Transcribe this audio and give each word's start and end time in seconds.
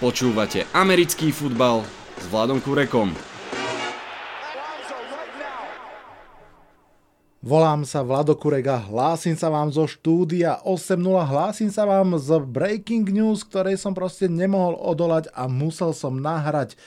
Počúvate 0.00 0.64
americký 0.72 1.28
futbal 1.28 1.84
s 2.16 2.24
Vladom 2.32 2.56
Kurekom. 2.56 3.12
Volám 7.44 7.84
sa 7.84 8.00
Vlado 8.00 8.32
Kurega, 8.32 8.80
hlásim 8.80 9.36
sa 9.36 9.52
vám 9.52 9.68
zo 9.68 9.84
štúdia 9.84 10.56
8.0, 10.64 11.04
hlásim 11.04 11.68
sa 11.68 11.84
vám 11.84 12.16
z 12.16 12.32
Breaking 12.40 13.12
News, 13.12 13.44
ktorej 13.44 13.76
som 13.76 13.92
proste 13.92 14.24
nemohol 14.24 14.72
odolať 14.80 15.28
a 15.36 15.44
musel 15.52 15.92
som 15.92 16.16
nahrať 16.16 16.80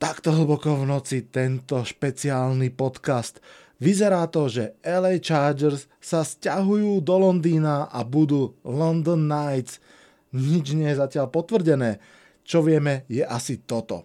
takto 0.00 0.32
hlboko 0.32 0.80
v 0.80 0.88
noci 0.88 1.28
tento 1.28 1.84
špeciálny 1.84 2.72
podcast. 2.72 3.44
Vyzerá 3.76 4.24
to, 4.32 4.48
že 4.48 4.80
LA 4.80 5.20
Chargers 5.20 5.84
sa 6.00 6.24
stiahujú 6.24 6.96
do 7.04 7.28
Londýna 7.28 7.92
a 7.92 8.00
budú 8.08 8.56
London 8.64 9.20
Knights. 9.20 9.84
Nič 10.32 10.72
nie 10.72 10.88
je 10.88 10.96
zatiaľ 10.96 11.28
potvrdené 11.28 12.21
čo 12.52 12.60
vieme, 12.60 13.08
je 13.08 13.24
asi 13.24 13.64
toto. 13.64 14.04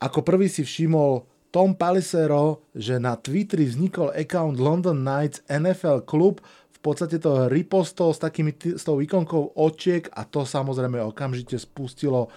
Ako 0.00 0.24
prvý 0.24 0.48
si 0.48 0.64
všimol 0.64 1.28
Tom 1.52 1.76
Palicero, 1.76 2.64
že 2.72 2.96
na 2.96 3.20
Twitteri 3.20 3.68
vznikol 3.68 4.16
account 4.16 4.56
London 4.56 4.96
Knights 4.96 5.44
NFL 5.44 6.08
Club, 6.08 6.40
v 6.72 6.78
podstate 6.80 7.20
to 7.20 7.52
ripostol 7.52 8.16
s, 8.16 8.22
takými, 8.22 8.56
s 8.56 8.80
tou 8.80 8.96
ikonkou 9.04 9.52
očiek 9.60 10.08
a 10.16 10.24
to 10.24 10.48
samozrejme 10.48 10.96
okamžite 11.04 11.60
spustilo 11.60 12.32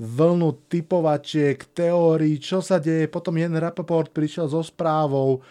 vlnu 0.00 0.66
typovačiek, 0.66 1.62
teórií, 1.70 2.42
čo 2.42 2.58
sa 2.58 2.82
deje. 2.82 3.06
Potom 3.06 3.38
Jen 3.38 3.54
Rappaport 3.54 4.10
prišiel 4.10 4.50
so 4.50 4.64
správou, 4.64 5.44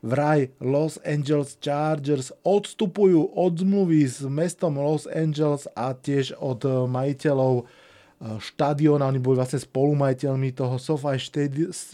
vraj 0.00 0.48
Los 0.62 0.96
Angeles 1.02 1.60
Chargers 1.60 2.32
odstupujú 2.46 3.34
od 3.36 3.52
zmluvy 3.58 4.04
s 4.06 4.22
mestom 4.24 4.80
Los 4.80 5.10
Angeles 5.10 5.68
a 5.76 5.92
tiež 5.92 6.38
od 6.38 6.88
majiteľov 6.88 7.83
štadióna, 8.20 9.10
oni 9.10 9.20
boli 9.20 9.36
vlastne 9.36 9.60
spolumajiteľmi 9.60 10.54
toho 10.54 10.78
SoFi 10.80 11.18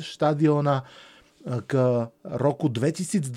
štadióna 0.05 0.85
k 1.65 1.73
roku 2.37 2.69
2024. 2.69 3.31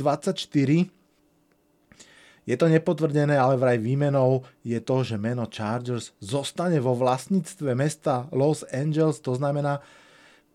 Je 2.44 2.56
to 2.59 2.67
nepotvrdené, 2.67 3.40
ale 3.40 3.56
vraj 3.56 3.80
výmenou 3.80 4.44
je 4.67 4.75
to, 4.84 5.00
že 5.08 5.16
meno 5.16 5.48
Chargers 5.48 6.12
zostane 6.20 6.75
vo 6.84 6.92
vlastníctve 6.92 7.72
mesta 7.72 8.28
Los 8.36 8.67
Angeles, 8.67 9.23
to 9.23 9.31
znamená, 9.40 9.80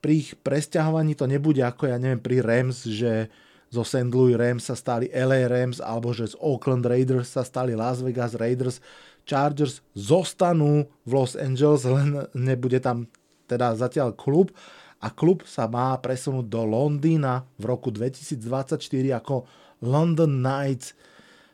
pri 0.05 0.21
ich 0.21 0.37
presťahovaní 0.37 1.17
to 1.17 1.25
nebude 1.25 1.65
ako, 1.65 1.89
ja 1.89 1.97
neviem, 1.97 2.21
pri 2.21 2.45
Rams, 2.45 2.85
že 2.85 3.33
zo 3.73 3.85
St. 3.85 4.13
Louis 4.13 4.37
Rams 4.37 4.69
sa 4.69 4.77
stali 4.77 5.09
LA 5.13 5.49
Rams, 5.49 5.81
alebo 5.81 6.13
že 6.13 6.33
z 6.33 6.35
Oakland 6.41 6.85
Raiders 6.85 7.33
sa 7.33 7.45
stali 7.45 7.73
Las 7.77 8.05
Vegas 8.05 8.37
Raiders. 8.37 8.81
Chargers 9.29 9.85
zostanú 9.93 10.89
v 11.05 11.11
Los 11.13 11.37
Angeles, 11.37 11.85
len 11.85 12.25
nebude 12.33 12.81
tam 12.81 13.05
teda 13.45 13.77
zatiaľ 13.77 14.17
klub 14.17 14.57
a 14.99 15.13
klub 15.15 15.47
sa 15.47 15.71
má 15.71 15.95
presunúť 16.01 16.49
do 16.51 16.65
Londýna 16.67 17.47
v 17.61 17.65
roku 17.71 17.93
2024 17.93 18.81
ako 19.15 19.47
London 19.85 20.43
Knights. 20.43 20.97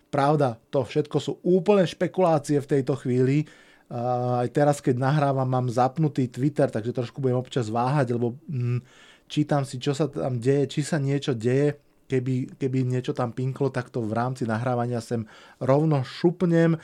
Pravda, 0.08 0.56
to 0.72 0.86
všetko 0.86 1.16
sú 1.20 1.32
úplne 1.44 1.84
špekulácie 1.84 2.62
v 2.62 2.70
tejto 2.70 2.96
chvíli. 2.96 3.44
Aj 3.92 4.48
teraz, 4.48 4.80
keď 4.80 4.96
nahrávam, 4.96 5.44
mám 5.44 5.68
zapnutý 5.68 6.30
Twitter, 6.32 6.72
takže 6.72 6.96
trošku 6.96 7.20
budem 7.20 7.36
občas 7.36 7.68
váhať, 7.68 8.16
lebo 8.16 8.38
hm, 8.48 8.80
čítam 9.28 9.68
si, 9.68 9.76
čo 9.76 9.92
sa 9.92 10.08
tam 10.08 10.40
deje, 10.40 10.70
či 10.70 10.80
sa 10.80 10.96
niečo 10.96 11.36
deje. 11.36 11.76
Keby, 12.04 12.60
keby 12.60 12.84
niečo 12.84 13.16
tam 13.16 13.32
pinklo, 13.32 13.72
tak 13.72 13.88
to 13.88 14.04
v 14.04 14.12
rámci 14.12 14.44
nahrávania 14.44 15.00
sem 15.00 15.24
rovno 15.60 16.04
šupnem. 16.04 16.76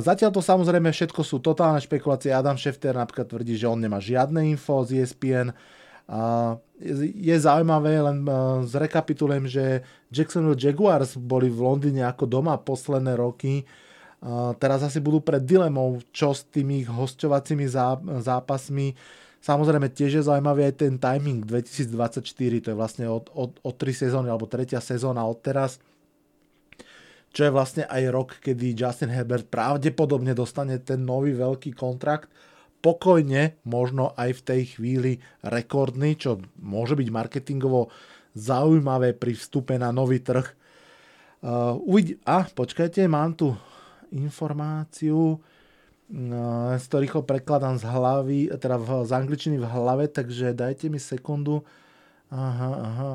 Zatiaľ 0.00 0.32
to 0.32 0.40
samozrejme 0.40 0.88
všetko 0.88 1.20
sú 1.20 1.36
totálne 1.44 1.84
špekulácie. 1.84 2.32
Adam 2.32 2.56
Schefter 2.56 2.96
napríklad 2.96 3.28
tvrdí, 3.28 3.60
že 3.60 3.68
on 3.68 3.76
nemá 3.76 4.00
žiadne 4.00 4.40
info 4.48 4.80
z 4.88 5.04
ESPN. 5.04 5.52
Je 6.80 7.36
zaujímavé, 7.36 8.00
len 8.00 8.24
zrekapitulujem, 8.64 9.44
že 9.44 9.64
Jacksonville 10.08 10.56
Jaguars 10.56 11.12
boli 11.20 11.52
v 11.52 11.60
Londýne 11.60 12.08
ako 12.08 12.24
doma 12.24 12.56
posledné 12.56 13.20
roky. 13.20 13.68
Teraz 14.56 14.80
asi 14.80 14.96
budú 14.96 15.20
pred 15.20 15.44
dilemou, 15.44 16.00
čo 16.08 16.32
s 16.32 16.40
tými 16.48 16.88
hostovacími 16.88 17.68
zápasmi. 18.24 18.96
Samozrejme 19.44 19.92
tiež 19.92 20.20
je 20.20 20.24
zaujímavý 20.24 20.72
aj 20.72 20.74
ten 20.88 20.96
timing 20.96 21.44
2024, 21.44 22.64
to 22.64 22.68
je 22.72 22.76
vlastne 22.76 23.08
od, 23.08 23.28
od, 23.32 23.56
od 23.60 23.74
3 23.76 24.08
sezóny 24.08 24.28
alebo 24.28 24.44
tretia 24.44 24.84
sezóna 24.84 25.24
od 25.24 25.40
teraz 25.40 25.80
čo 27.30 27.46
je 27.46 27.54
vlastne 27.54 27.84
aj 27.86 28.02
rok, 28.10 28.30
kedy 28.42 28.74
Justin 28.74 29.14
Herbert 29.14 29.46
pravdepodobne 29.46 30.34
dostane 30.34 30.82
ten 30.82 31.06
nový 31.06 31.30
veľký 31.38 31.78
kontrakt, 31.78 32.26
pokojne, 32.80 33.60
možno 33.62 34.16
aj 34.16 34.40
v 34.40 34.44
tej 34.44 34.62
chvíli 34.76 35.12
rekordný, 35.44 36.16
čo 36.16 36.40
môže 36.58 36.96
byť 36.96 37.08
marketingovo 37.12 37.92
zaujímavé 38.34 39.14
pri 39.14 39.36
vstupe 39.36 39.76
na 39.76 39.92
nový 39.92 40.18
trh. 40.18 40.48
Uh, 41.40 41.76
uvid- 41.88 42.20
a 42.24 42.44
počkajte, 42.48 43.04
mám 43.08 43.32
tu 43.36 43.52
informáciu, 44.12 45.38
uh, 45.38 46.76
to 46.76 46.96
rýchlo 47.00 47.22
prekladám 47.24 47.78
z 47.80 47.84
hlavy, 47.86 48.40
teda 48.58 48.76
v, 48.76 48.88
z 49.06 49.10
angličtiny 49.12 49.56
v 49.60 49.70
hlave, 49.70 50.04
takže 50.10 50.56
dajte 50.56 50.90
mi 50.90 50.98
sekundu. 51.00 51.62
Aha, 52.32 52.70
aha. 52.80 53.10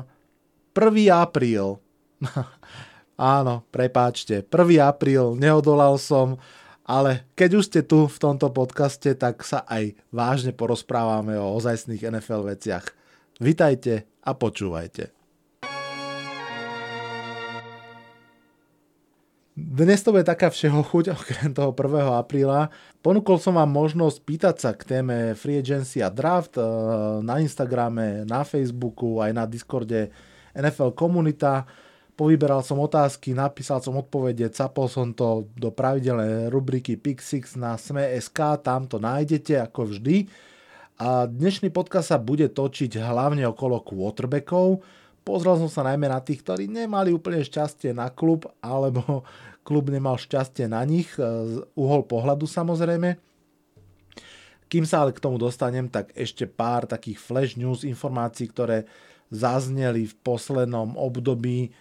1. 0.74 1.10
apríl. 1.10 1.78
Áno, 3.16 3.64
prepáčte, 3.72 4.44
1. 4.44 4.76
apríl, 4.84 5.32
neodolal 5.40 5.96
som, 5.96 6.36
ale 6.84 7.24
keď 7.32 7.50
už 7.56 7.64
ste 7.64 7.80
tu 7.80 8.04
v 8.04 8.18
tomto 8.20 8.52
podcaste, 8.52 9.16
tak 9.16 9.40
sa 9.40 9.64
aj 9.64 9.96
vážne 10.12 10.52
porozprávame 10.52 11.32
o 11.40 11.56
ozajstných 11.56 12.12
NFL 12.12 12.44
veciach. 12.44 12.84
Vitajte 13.40 14.04
a 14.20 14.36
počúvajte. 14.36 15.16
Dnes 19.56 20.04
to 20.04 20.12
bude 20.12 20.28
taká 20.28 20.52
všeho 20.52 20.84
chuť, 20.84 21.04
okrem 21.16 21.50
toho 21.56 21.72
1. 21.72 22.20
apríla. 22.20 22.68
Ponúkol 23.00 23.40
som 23.40 23.56
vám 23.56 23.72
možnosť 23.72 24.18
pýtať 24.20 24.56
sa 24.60 24.70
k 24.76 24.84
téme 24.84 25.32
Free 25.32 25.64
Agency 25.64 26.04
a 26.04 26.12
Draft 26.12 26.60
eh, 26.60 26.64
na 27.24 27.40
Instagrame, 27.40 28.28
na 28.28 28.44
Facebooku, 28.44 29.24
aj 29.24 29.32
na 29.32 29.48
Discorde 29.48 30.12
NFL 30.52 30.92
komunita. 30.92 31.64
Povyberal 32.16 32.64
som 32.64 32.80
otázky, 32.80 33.36
napísal 33.36 33.84
som 33.84 34.00
odpovede, 34.00 34.48
capol 34.48 34.88
som 34.88 35.12
to 35.12 35.52
do 35.52 35.68
pravidelnej 35.68 36.48
rubriky 36.48 36.96
Pixix 36.96 37.60
na 37.60 37.76
Sme.sk, 37.76 38.40
tam 38.64 38.88
to 38.88 38.96
nájdete 38.96 39.60
ako 39.60 39.92
vždy. 39.92 40.24
A 40.96 41.28
dnešný 41.28 41.68
podcast 41.68 42.08
sa 42.08 42.16
bude 42.16 42.48
točiť 42.48 42.96
hlavne 42.96 43.44
okolo 43.52 43.84
quarterbackov. 43.84 44.80
Pozrel 45.28 45.60
som 45.60 45.68
sa 45.68 45.84
najmä 45.84 46.08
na 46.08 46.24
tých, 46.24 46.40
ktorí 46.40 46.72
nemali 46.72 47.12
úplne 47.12 47.44
šťastie 47.44 47.92
na 47.92 48.08
klub, 48.08 48.48
alebo 48.64 49.20
klub 49.68 49.92
nemal 49.92 50.16
šťastie 50.16 50.72
na 50.72 50.80
nich, 50.88 51.12
z 51.20 51.68
uhol 51.76 52.08
pohľadu 52.08 52.48
samozrejme. 52.48 53.20
Kým 54.72 54.88
sa 54.88 55.04
ale 55.04 55.12
k 55.12 55.20
tomu 55.20 55.36
dostanem, 55.36 55.84
tak 55.92 56.16
ešte 56.16 56.48
pár 56.48 56.88
takých 56.88 57.20
flash 57.20 57.60
news 57.60 57.84
informácií, 57.84 58.48
ktoré 58.48 58.88
zazneli 59.28 60.08
v 60.08 60.16
poslednom 60.24 60.96
období 60.96 61.76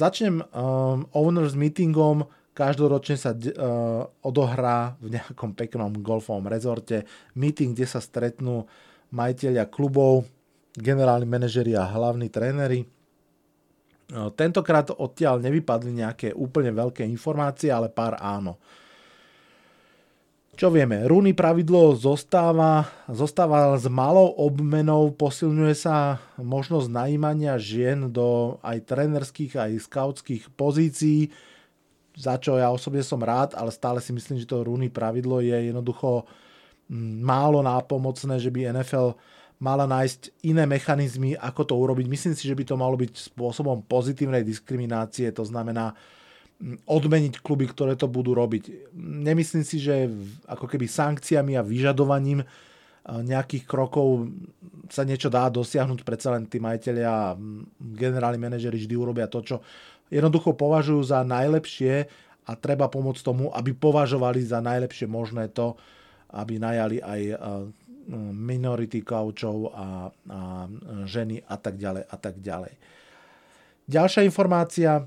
Začnem 0.00 0.40
um, 0.40 1.04
owners 1.12 1.52
meetingom, 1.52 2.24
každoročne 2.56 3.16
sa 3.20 3.36
uh, 3.36 4.08
odohrá 4.24 4.96
v 4.96 5.12
nejakom 5.12 5.52
peknom 5.52 5.92
golfovom 6.00 6.48
rezorte 6.48 7.04
meeting, 7.36 7.76
kde 7.76 7.84
sa 7.84 8.00
stretnú 8.00 8.64
majiteľia 9.12 9.68
klubov, 9.68 10.24
generálni 10.72 11.28
manažeri 11.28 11.76
a 11.76 11.84
hlavní 11.84 12.32
tréneri. 12.32 12.80
Uh, 12.80 14.32
tentokrát 14.32 14.88
odtiaľ 14.88 15.36
nevypadli 15.44 15.92
nejaké 15.92 16.28
úplne 16.32 16.72
veľké 16.72 17.04
informácie, 17.04 17.68
ale 17.68 17.92
pár 17.92 18.16
áno. 18.16 18.56
Čo 20.60 20.68
vieme, 20.68 21.08
rúny 21.08 21.32
pravidlo 21.32 21.96
zostáva, 21.96 22.84
zostáva 23.08 23.72
s 23.80 23.88
malou 23.88 24.36
obmenou, 24.36 25.08
posilňuje 25.08 25.72
sa 25.72 26.20
možnosť 26.36 26.84
najímania 26.92 27.56
žien 27.56 28.12
do 28.12 28.60
aj 28.60 28.84
trenerských, 28.84 29.56
aj 29.56 29.88
skautských 29.88 30.52
pozícií, 30.52 31.32
za 32.12 32.36
čo 32.36 32.60
ja 32.60 32.68
osobne 32.68 33.00
som 33.00 33.24
rád, 33.24 33.56
ale 33.56 33.72
stále 33.72 34.04
si 34.04 34.12
myslím, 34.12 34.36
že 34.36 34.44
to 34.44 34.60
rúny 34.60 34.92
pravidlo 34.92 35.40
je 35.40 35.72
jednoducho 35.72 36.28
mm, 36.92 37.24
málo 37.24 37.64
nápomocné, 37.64 38.36
že 38.36 38.52
by 38.52 38.76
NFL 38.76 39.16
mala 39.64 39.88
nájsť 39.88 40.44
iné 40.44 40.68
mechanizmy, 40.68 41.40
ako 41.40 41.72
to 41.72 41.74
urobiť. 41.80 42.04
Myslím 42.04 42.36
si, 42.36 42.44
že 42.44 42.52
by 42.52 42.68
to 42.68 42.76
malo 42.76 43.00
byť 43.00 43.32
spôsobom 43.32 43.80
pozitívnej 43.88 44.44
diskriminácie, 44.44 45.32
to 45.32 45.40
znamená, 45.40 45.96
odmeniť 46.84 47.40
kluby, 47.40 47.64
ktoré 47.64 47.96
to 47.96 48.04
budú 48.04 48.36
robiť. 48.36 48.92
Nemyslím 49.00 49.64
si, 49.64 49.80
že 49.80 50.12
ako 50.44 50.68
keby 50.68 50.84
sankciami 50.84 51.56
a 51.56 51.64
vyžadovaním 51.64 52.44
nejakých 53.08 53.64
krokov 53.64 54.28
sa 54.92 55.08
niečo 55.08 55.32
dá 55.32 55.48
dosiahnuť, 55.48 56.04
predsa 56.04 56.36
len 56.36 56.44
tí 56.44 56.60
majiteľia 56.60 57.08
a 57.08 57.32
generálni 57.80 58.36
manažeri 58.36 58.76
vždy 58.76 58.92
urobia 58.92 59.24
to, 59.24 59.40
čo 59.40 59.56
jednoducho 60.12 60.52
považujú 60.52 61.00
za 61.08 61.24
najlepšie 61.24 62.04
a 62.44 62.50
treba 62.60 62.92
pomôcť 62.92 63.24
tomu, 63.24 63.48
aby 63.56 63.72
považovali 63.72 64.44
za 64.44 64.60
najlepšie 64.60 65.08
možné 65.08 65.48
to, 65.48 65.80
aby 66.36 66.60
najali 66.60 67.00
aj 67.00 67.20
minority 68.36 69.00
coachov 69.00 69.70
a, 69.72 70.10
a 70.10 70.40
ženy 71.06 71.40
a 71.46 71.56
tak 71.56 71.78
ďalej 71.78 72.04
a 72.04 72.16
tak 72.20 72.34
ďalej. 72.42 72.72
Ďalšia 73.90 74.22
informácia. 74.28 75.02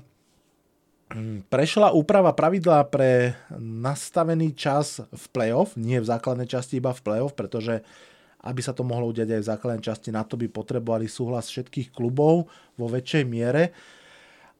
Prešla 1.46 1.94
úprava 1.94 2.34
pravidla 2.34 2.82
pre 2.90 3.38
nastavený 3.58 4.50
čas 4.58 4.98
v 4.98 5.24
playoff, 5.30 5.78
nie 5.78 6.02
v 6.02 6.10
základnej 6.10 6.50
časti, 6.50 6.82
iba 6.82 6.90
v 6.90 7.04
playoff, 7.06 7.38
pretože 7.38 7.86
aby 8.44 8.60
sa 8.60 8.76
to 8.76 8.84
mohlo 8.84 9.08
udiať 9.14 9.30
aj 9.30 9.40
v 9.40 9.50
základnej 9.54 9.84
časti, 9.86 10.08
na 10.12 10.26
to 10.26 10.36
by 10.36 10.50
potrebovali 10.50 11.08
súhlas 11.08 11.48
všetkých 11.48 11.94
klubov 11.94 12.50
vo 12.76 12.86
väčšej 12.90 13.24
miere. 13.24 13.72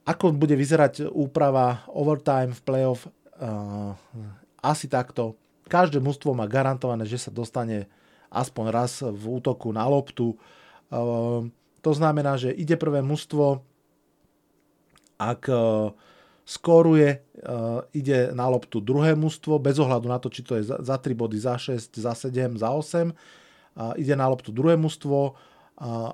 Ako 0.06 0.32
bude 0.32 0.56
vyzerať 0.56 1.10
úprava 1.10 1.84
overtime 1.90 2.54
v 2.54 2.62
playoff? 2.64 3.04
Uh, 3.34 3.92
asi 4.62 4.88
takto. 4.88 5.36
Každé 5.68 6.00
mužstvo 6.00 6.32
má 6.32 6.46
garantované, 6.48 7.04
že 7.04 7.18
sa 7.18 7.34
dostane 7.34 7.90
aspoň 8.32 8.64
raz 8.70 9.02
v 9.02 9.24
útoku 9.26 9.74
na 9.74 9.84
loptu. 9.84 10.38
Uh, 10.88 11.50
to 11.84 11.90
znamená, 11.92 12.38
že 12.40 12.54
ide 12.54 12.78
prvé 12.80 13.04
mužstvo, 13.04 13.60
ak 15.20 15.42
uh, 15.50 15.92
skóruje, 16.44 17.24
ide 17.96 18.18
na 18.36 18.46
loptu 18.48 18.80
druhé 18.80 19.16
mužstvo, 19.16 19.56
bez 19.56 19.80
ohľadu 19.80 20.06
na 20.08 20.20
to, 20.20 20.28
či 20.28 20.44
to 20.44 20.60
je 20.60 20.68
za, 20.68 20.76
za 20.80 20.96
3 21.00 21.16
body, 21.16 21.36
za 21.40 21.56
6, 21.56 21.96
za 21.96 22.12
7, 22.12 22.60
za 22.60 22.68
8. 22.68 23.10
Ide 23.96 24.14
na 24.14 24.28
loptu 24.28 24.52
druhé 24.52 24.76
mužstvo, 24.76 25.34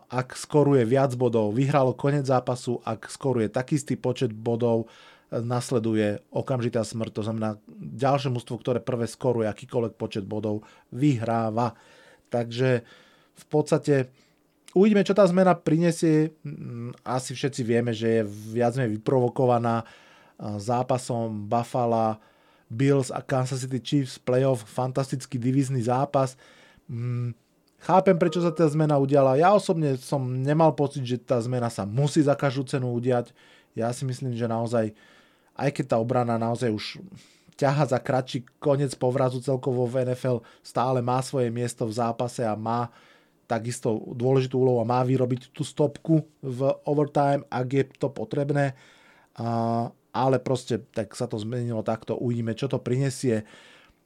ak 0.08 0.28
skoruje 0.38 0.88
viac 0.88 1.12
bodov, 1.18 1.52
vyhralo 1.52 1.92
koniec 1.92 2.24
zápasu, 2.24 2.80
ak 2.80 3.10
skoruje 3.12 3.52
taký 3.52 3.76
počet 3.98 4.32
bodov, 4.32 4.88
nasleduje 5.30 6.18
okamžitá 6.34 6.82
smrť, 6.82 7.12
to 7.14 7.22
znamená 7.22 7.50
ďalšie 7.78 8.34
mužstvo, 8.34 8.58
ktoré 8.58 8.78
prvé 8.82 9.06
skoruje 9.06 9.46
akýkoľvek 9.46 9.94
počet 9.94 10.26
bodov, 10.26 10.66
vyhráva. 10.90 11.78
Takže 12.34 12.82
v 13.38 13.44
podstate 13.46 14.10
uvidíme, 14.74 15.06
čo 15.06 15.14
tá 15.14 15.22
zmena 15.30 15.54
prinesie. 15.54 16.34
Mm, 16.42 16.98
asi 17.06 17.38
všetci 17.38 17.62
vieme, 17.62 17.94
že 17.94 18.20
je 18.20 18.22
viac 18.26 18.74
menej 18.74 18.98
vyprovokovaná 18.98 19.86
zápasom 20.40 21.46
Buffalo, 21.46 22.16
Bills 22.70 23.12
a 23.12 23.20
Kansas 23.20 23.60
City 23.60 23.80
Chiefs 23.82 24.16
playoff, 24.16 24.64
fantastický 24.64 25.36
divízny 25.36 25.82
zápas. 25.84 26.38
Mm, 26.88 27.34
Chápem, 27.80 28.12
prečo 28.20 28.44
sa 28.44 28.52
tá 28.52 28.68
zmena 28.68 29.00
udiala. 29.00 29.40
Ja 29.40 29.56
osobne 29.56 29.96
som 29.96 30.20
nemal 30.20 30.76
pocit, 30.76 31.00
že 31.00 31.16
tá 31.16 31.40
zmena 31.40 31.72
sa 31.72 31.88
musí 31.88 32.20
za 32.20 32.36
každú 32.36 32.68
cenu 32.68 32.92
udiať. 32.92 33.32
Ja 33.72 33.88
si 33.96 34.04
myslím, 34.04 34.36
že 34.36 34.44
naozaj, 34.44 34.92
aj 35.56 35.70
keď 35.72 35.84
tá 35.88 35.96
obrana 35.96 36.36
naozaj 36.36 36.68
už 36.68 37.00
ťaha 37.56 37.88
za 37.88 37.96
kratší 37.96 38.44
koniec 38.60 38.92
povrazu 39.00 39.40
celkovo 39.40 39.88
v 39.88 40.12
NFL, 40.12 40.44
stále 40.60 41.00
má 41.00 41.24
svoje 41.24 41.48
miesto 41.48 41.88
v 41.88 41.96
zápase 41.96 42.44
a 42.44 42.52
má 42.52 42.92
takisto 43.48 43.96
dôležitú 44.12 44.60
úlohu 44.60 44.84
a 44.84 44.88
má 44.88 45.00
vyrobiť 45.00 45.48
tú 45.48 45.64
stopku 45.64 46.28
v 46.44 46.60
overtime, 46.84 47.48
ak 47.48 47.66
je 47.72 47.84
to 47.96 48.12
potrebné. 48.12 48.76
A, 49.40 49.88
ale 50.10 50.42
proste 50.42 50.82
tak 50.90 51.14
sa 51.14 51.30
to 51.30 51.38
zmenilo 51.38 51.82
takto, 51.86 52.18
uvidíme, 52.18 52.54
čo 52.54 52.66
to 52.66 52.82
prinesie. 52.82 53.46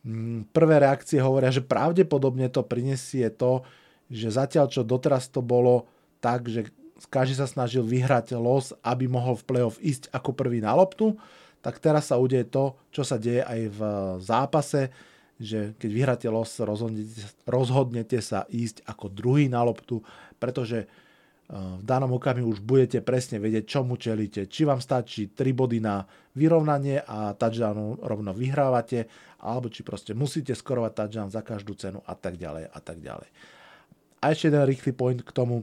Mm, 0.05 0.49
prvé 0.53 0.85
reakcie 0.85 1.21
hovoria, 1.21 1.49
že 1.49 1.65
pravdepodobne 1.65 2.53
to 2.53 2.61
prinesie 2.65 3.33
to, 3.33 3.65
že 4.13 4.37
zatiaľ 4.37 4.69
čo 4.69 4.85
doteraz 4.85 5.33
to 5.33 5.41
bolo 5.41 5.89
tak, 6.21 6.49
že 6.49 6.69
každý 7.09 7.37
sa 7.37 7.49
snažil 7.49 7.85
vyhrať 7.85 8.37
los, 8.37 8.77
aby 8.85 9.09
mohol 9.09 9.37
v 9.37 9.47
playoff 9.49 9.81
ísť 9.81 10.13
ako 10.13 10.31
prvý 10.37 10.61
na 10.61 10.73
loptu, 10.77 11.17
tak 11.65 11.81
teraz 11.81 12.13
sa 12.13 12.21
udeje 12.21 12.45
to, 12.49 12.77
čo 12.93 13.03
sa 13.03 13.17
deje 13.17 13.41
aj 13.41 13.61
v 13.73 13.81
zápase, 14.21 14.93
že 15.41 15.75
keď 15.81 15.91
vyhráte 15.91 16.29
los, 16.31 16.53
rozhodnete, 16.61 17.25
rozhodnete 17.49 18.19
sa 18.21 18.47
ísť 18.53 18.85
ako 18.87 19.11
druhý 19.11 19.51
na 19.51 19.65
loptu, 19.65 20.05
pretože 20.39 20.87
v 21.55 21.87
danom 21.87 22.11
okamihu 22.19 22.51
už 22.51 22.67
budete 22.67 22.99
presne 22.99 23.39
vedieť, 23.39 23.79
čomu 23.79 23.95
čelíte. 23.95 24.51
Či 24.51 24.67
vám 24.67 24.83
stačí 24.83 25.31
3 25.31 25.55
body 25.55 25.79
na 25.79 26.03
vyrovnanie 26.35 26.99
a 27.07 27.31
touchdown 27.39 28.03
rovno 28.03 28.35
vyhrávate, 28.35 29.07
alebo 29.39 29.71
či 29.71 29.87
proste 29.87 30.19
musíte 30.19 30.51
skorovať 30.51 30.93
touchdown 30.99 31.31
za 31.31 31.47
každú 31.47 31.79
cenu 31.79 32.03
a 32.11 32.19
tak 32.19 32.43
ďalej 32.43 32.67
a 32.75 32.79
tak 32.83 32.99
ďalej. 32.99 33.31
A 34.19 34.35
ešte 34.35 34.51
jeden 34.51 34.67
rýchly 34.67 34.91
point 34.91 35.23
k 35.23 35.31
tomu. 35.31 35.63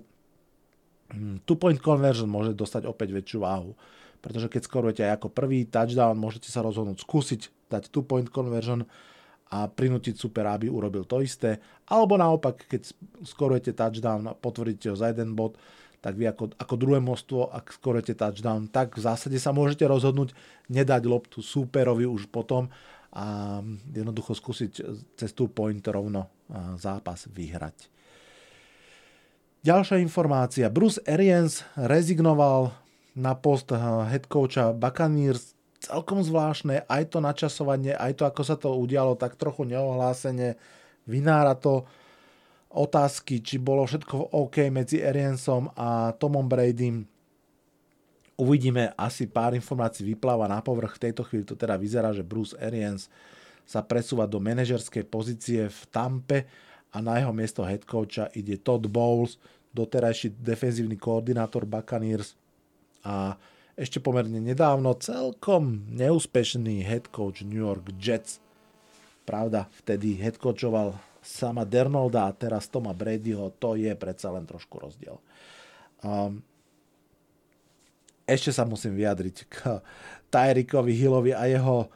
Hm, 1.11 1.43
two 1.43 1.59
point 1.59 1.81
conversion 1.83 2.31
môže 2.31 2.55
dostať 2.55 2.87
opäť 2.87 3.11
väčšiu 3.11 3.43
váhu, 3.43 3.75
pretože 4.23 4.47
keď 4.47 4.61
skorujete 4.63 5.01
aj 5.03 5.19
ako 5.19 5.27
prvý 5.27 5.67
touchdown, 5.67 6.15
môžete 6.15 6.47
sa 6.47 6.63
rozhodnúť 6.63 7.03
skúsiť 7.03 7.67
dať 7.67 7.91
two 7.91 8.07
point 8.07 8.31
conversion 8.31 8.87
a 9.51 9.67
prinútiť 9.67 10.15
super, 10.15 10.47
aby 10.47 10.71
urobil 10.71 11.03
to 11.03 11.19
isté. 11.19 11.59
Alebo 11.91 12.15
naopak, 12.15 12.63
keď 12.71 12.95
skorujete 13.27 13.75
touchdown 13.75 14.31
a 14.31 14.37
potvrdíte 14.39 14.87
ho 14.87 14.95
za 14.95 15.11
jeden 15.11 15.35
bod, 15.35 15.59
tak 16.01 16.17
vy 16.17 16.33
ako, 16.33 16.57
ako 16.57 16.75
druhé 16.75 16.97
mostvo, 16.97 17.45
ak 17.47 17.77
skorujete 17.77 18.17
touchdown, 18.17 18.67
tak 18.67 18.97
v 18.97 19.05
zásade 19.05 19.37
sa 19.37 19.53
môžete 19.53 19.85
rozhodnúť 19.85 20.33
nedať 20.67 21.05
loptu 21.05 21.45
superovi 21.45 22.09
už 22.09 22.25
potom 22.33 22.73
a 23.13 23.59
jednoducho 23.93 24.33
skúsiť 24.33 24.71
cez 25.15 25.29
tú 25.37 25.45
point 25.51 25.83
rovno 25.85 26.31
zápas 26.81 27.29
vyhrať. 27.29 27.91
Ďalšia 29.61 30.01
informácia. 30.01 30.73
Bruce 30.73 30.97
Arians 31.05 31.61
rezignoval 31.77 32.73
na 33.13 33.37
post 33.37 33.69
head 34.09 34.25
coacha 34.25 34.73
Buccaneers 34.73 35.53
celkom 35.81 36.25
zvláštne, 36.25 36.85
aj 36.89 37.13
to 37.13 37.21
načasovanie, 37.21 37.93
aj 37.93 38.21
to, 38.21 38.23
ako 38.25 38.41
sa 38.41 38.57
to 38.57 38.73
udialo, 38.73 39.13
tak 39.17 39.37
trochu 39.37 39.65
neohlásene. 39.69 40.57
Vynára 41.05 41.57
to 41.57 41.85
otázky, 42.73 43.43
či 43.43 43.59
bolo 43.59 43.83
všetko 43.83 44.35
OK 44.35 44.71
medzi 44.71 45.03
Ariansom 45.03 45.71
a 45.75 46.15
Tomom 46.15 46.47
Bradym. 46.47 47.03
Uvidíme, 48.39 48.95
asi 48.97 49.29
pár 49.29 49.53
informácií 49.53 50.07
vypláva 50.07 50.49
na 50.49 50.63
povrch. 50.65 50.97
V 50.97 51.03
tejto 51.11 51.21
chvíli 51.27 51.45
to 51.45 51.53
teda 51.53 51.77
vyzerá, 51.77 52.09
že 52.15 52.25
Bruce 52.25 52.57
Arians 52.57 53.11
sa 53.67 53.85
presúva 53.85 54.25
do 54.25 54.41
manažerskej 54.41 55.05
pozície 55.05 55.69
v 55.69 55.81
Tampe 55.93 56.49
a 56.89 56.99
na 56.99 57.21
jeho 57.21 57.31
miesto 57.31 57.61
head 57.61 57.85
coacha 57.85 58.33
ide 58.33 58.57
Todd 58.57 58.89
Bowles, 58.89 59.37
doterajší 59.71 60.41
defenzívny 60.41 60.97
koordinátor 60.97 61.63
Buccaneers 61.63 62.35
a 63.05 63.39
ešte 63.79 64.03
pomerne 64.03 64.43
nedávno 64.43 64.91
celkom 64.99 65.87
neúspešný 65.87 66.83
head 66.83 67.07
coach 67.07 67.45
New 67.47 67.61
York 67.61 67.95
Jets. 67.95 68.43
Pravda, 69.23 69.71
vtedy 69.79 70.19
head 70.19 70.35
coachoval 70.35 70.99
sama 71.21 71.63
Dernolda 71.63 72.25
a 72.25 72.35
teraz 72.35 72.65
Toma 72.65 72.91
Bradyho, 72.97 73.53
to 73.61 73.77
je 73.77 73.93
predsa 73.93 74.33
len 74.33 74.43
trošku 74.43 74.81
rozdiel. 74.81 75.21
Um, 76.01 76.41
ešte 78.25 78.49
sa 78.49 78.65
musím 78.65 78.97
vyjadriť 78.97 79.35
k 79.47 79.55
Tyrikovi 80.33 80.97
Hillovi 80.97 81.31
a 81.37 81.45
jeho 81.45 81.89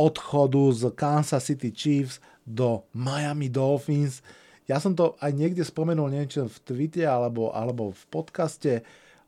odchodu 0.00 0.62
z 0.72 0.82
Kansas 0.96 1.44
City 1.44 1.68
Chiefs 1.68 2.24
do 2.46 2.88
Miami 2.96 3.52
Dolphins. 3.52 4.24
Ja 4.64 4.80
som 4.80 4.96
to 4.96 5.18
aj 5.20 5.34
niekde 5.36 5.60
spomenul, 5.60 6.08
neviem, 6.08 6.30
či 6.30 6.40
v 6.40 6.58
tweete 6.64 7.04
alebo, 7.04 7.52
alebo 7.52 7.92
v 7.92 8.04
podcaste 8.08 8.80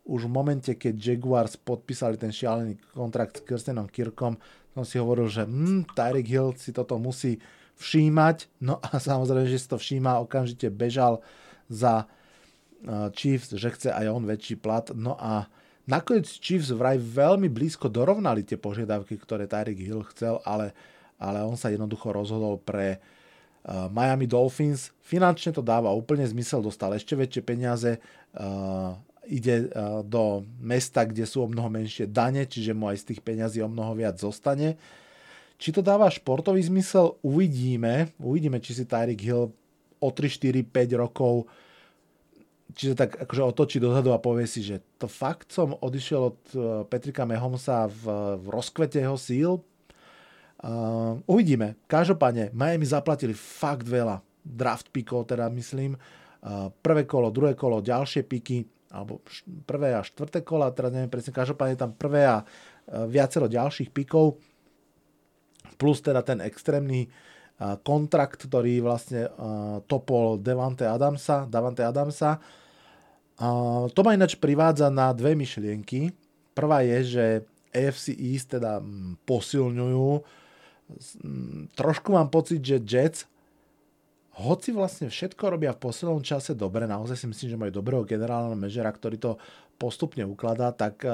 už 0.03 0.27
v 0.27 0.35
momente, 0.35 0.73
keď 0.75 0.95
Jaguars 0.99 1.55
podpísali 1.55 2.19
ten 2.19 2.35
šialený 2.35 2.75
kontrakt 2.91 3.39
s 3.39 3.45
Kirstenom 3.47 3.87
Kirkom, 3.87 4.35
som 4.75 4.83
si 4.83 4.99
hovoril, 4.99 5.31
že 5.31 5.47
hm, 5.47 5.93
Tyreek 5.95 6.27
Hill 6.27 6.57
si 6.59 6.75
toto 6.75 6.99
musí 6.99 7.39
všímať, 7.79 8.61
no 8.61 8.81
a 8.83 8.99
samozrejme, 8.99 9.49
že 9.49 9.61
si 9.61 9.69
to 9.69 9.79
všíma, 9.79 10.21
okamžite 10.23 10.69
bežal 10.73 11.23
za 11.71 12.05
uh, 12.05 13.09
Chiefs, 13.17 13.55
že 13.55 13.69
chce 13.73 13.89
aj 13.93 14.07
on 14.13 14.25
väčší 14.29 14.61
plat, 14.61 14.91
no 14.93 15.17
a 15.17 15.49
nakoniec 15.89 16.29
Chiefs 16.29 16.71
vraj 16.71 17.01
veľmi 17.01 17.51
blízko 17.51 17.91
dorovnali 17.91 18.45
tie 18.45 18.61
požiadavky, 18.61 19.19
ktoré 19.19 19.51
Tyreek 19.51 19.81
Hill 19.83 20.07
chcel, 20.15 20.39
ale, 20.47 20.77
ale 21.19 21.43
on 21.43 21.57
sa 21.59 21.73
jednoducho 21.73 22.13
rozhodol 22.13 22.61
pre 22.61 22.99
uh, 22.99 23.89
Miami 23.91 24.31
Dolphins. 24.31 24.95
Finančne 25.03 25.57
to 25.57 25.63
dáva 25.65 25.91
úplne 25.91 26.23
zmysel, 26.29 26.63
dostal 26.63 26.95
ešte 26.95 27.19
väčšie 27.19 27.43
peniaze, 27.43 27.99
uh, 28.39 28.95
ide 29.23 29.71
do 30.03 30.43
mesta, 30.59 31.07
kde 31.07 31.23
sú 31.23 31.47
o 31.47 31.51
mnoho 31.51 31.71
menšie 31.71 32.11
dane, 32.11 32.43
čiže 32.43 32.75
mu 32.75 32.91
aj 32.91 33.07
z 33.07 33.15
tých 33.15 33.21
peňazí 33.23 33.63
o 33.63 33.71
mnoho 33.71 33.95
viac 33.95 34.19
zostane. 34.19 34.75
Či 35.63 35.71
to 35.71 35.79
dáva 35.79 36.11
športový 36.11 36.59
zmysel, 36.59 37.15
uvidíme. 37.23 38.11
Uvidíme, 38.19 38.59
či 38.59 38.75
si 38.75 38.83
Tyreek 38.83 39.23
Hill 39.23 39.55
o 40.03 40.09
3, 40.11 40.27
4, 40.27 40.67
5 40.67 40.99
rokov 40.99 41.47
či 42.73 42.93
sa 42.93 43.05
tak 43.05 43.21
akože 43.29 43.43
otočí 43.45 43.77
dozadu 43.77 44.17
a 44.17 44.23
povie 44.23 44.49
si, 44.49 44.65
že 44.65 44.81
to 44.97 45.05
fakt 45.05 45.53
som 45.53 45.77
odišiel 45.77 46.21
od 46.25 46.41
eh, 46.57 46.61
Petrika 46.89 47.29
Mehomsa 47.29 47.85
v, 47.85 48.03
v 48.41 48.47
rozkvete 48.49 48.99
jeho 49.05 49.21
síl. 49.21 49.61
Uh, 50.63 51.19
uvidíme. 51.27 51.75
Každopádne, 51.91 52.55
Miami 52.55 52.87
zaplatili 52.87 53.35
fakt 53.35 53.83
veľa 53.83 54.23
draft 54.47 54.95
pickov, 54.95 55.27
teda 55.27 55.51
myslím. 55.51 55.99
Uh, 56.39 56.71
prvé 56.71 57.03
kolo, 57.03 57.35
druhé 57.35 57.59
kolo, 57.59 57.83
ďalšie 57.83 58.23
piky 58.23 58.63
alebo 58.93 59.25
prvé 59.67 59.97
a 59.97 60.05
štvrté 60.05 60.45
kola, 60.45 60.71
teda 60.71 60.93
neviem 60.93 61.11
presne, 61.11 61.33
každopádne 61.33 61.81
tam 61.81 61.97
prvé 61.97 62.29
a 62.29 62.45
e, 62.45 63.09
viacero 63.09 63.49
ďalších 63.49 63.89
pikov, 63.89 64.37
plus 65.83 65.99
teda 65.99 66.23
ten 66.23 66.39
extrémny 66.39 67.11
kontrakt, 67.83 68.47
ktorý 68.47 68.79
vlastne 68.87 69.27
topol 69.91 70.39
Devante 70.39 70.87
Adamsa, 70.87 71.51
Davante 71.51 71.83
Adamsa. 71.83 72.39
To 73.91 74.01
ma 74.07 74.15
ináč 74.15 74.39
privádza 74.39 74.87
na 74.95 75.11
dve 75.11 75.35
myšlienky. 75.35 76.15
Prvá 76.55 76.87
je, 76.87 76.99
že 77.19 77.25
AFC 77.75 78.15
East 78.15 78.55
teda 78.55 78.79
posilňujú. 79.27 80.11
Trošku 81.75 82.15
mám 82.15 82.31
pocit, 82.31 82.63
že 82.63 82.79
Jets 82.79 83.27
hoci 84.33 84.73
vlastne 84.73 85.13
všetko 85.13 85.45
robia 85.53 85.77
v 85.77 85.83
poslednom 85.85 86.25
čase 86.25 86.57
dobre, 86.57 86.89
naozaj 86.89 87.21
si 87.21 87.27
myslím, 87.29 87.49
že 87.53 87.61
majú 87.61 87.73
dobrého 87.77 88.01
generálneho 88.09 88.57
mežera, 88.57 88.89
ktorý 88.89 89.21
to 89.21 89.37
postupne 89.77 90.25
ukladá, 90.25 90.73
tak 90.73 91.05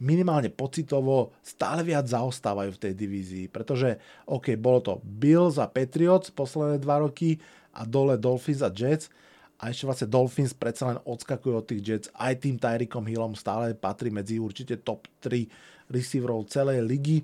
minimálne 0.00 0.48
pocitovo 0.48 1.36
stále 1.44 1.84
viac 1.84 2.08
zaostávajú 2.08 2.74
v 2.74 2.82
tej 2.88 2.92
divízii, 2.96 3.46
pretože 3.52 4.00
OK, 4.26 4.56
bolo 4.56 4.80
to 4.80 4.92
Bills 5.04 5.60
a 5.60 5.68
Patriots 5.68 6.32
posledné 6.32 6.80
dva 6.80 7.04
roky 7.04 7.36
a 7.76 7.84
dole 7.84 8.16
Dolphins 8.16 8.64
a 8.64 8.72
Jets 8.72 9.12
a 9.60 9.68
ešte 9.68 9.84
vlastne 9.84 10.08
Dolphins 10.08 10.56
predsa 10.56 10.88
len 10.88 10.98
odskakujú 11.04 11.54
od 11.54 11.68
tých 11.68 11.82
Jets, 11.84 12.08
aj 12.16 12.48
tým 12.48 12.56
Tyreekom 12.56 13.04
Hillom 13.04 13.36
stále 13.36 13.76
patrí 13.76 14.08
medzi 14.08 14.40
určite 14.40 14.80
top 14.80 15.04
3 15.20 15.92
receiverov 15.92 16.48
celej 16.48 16.80
ligy 16.80 17.20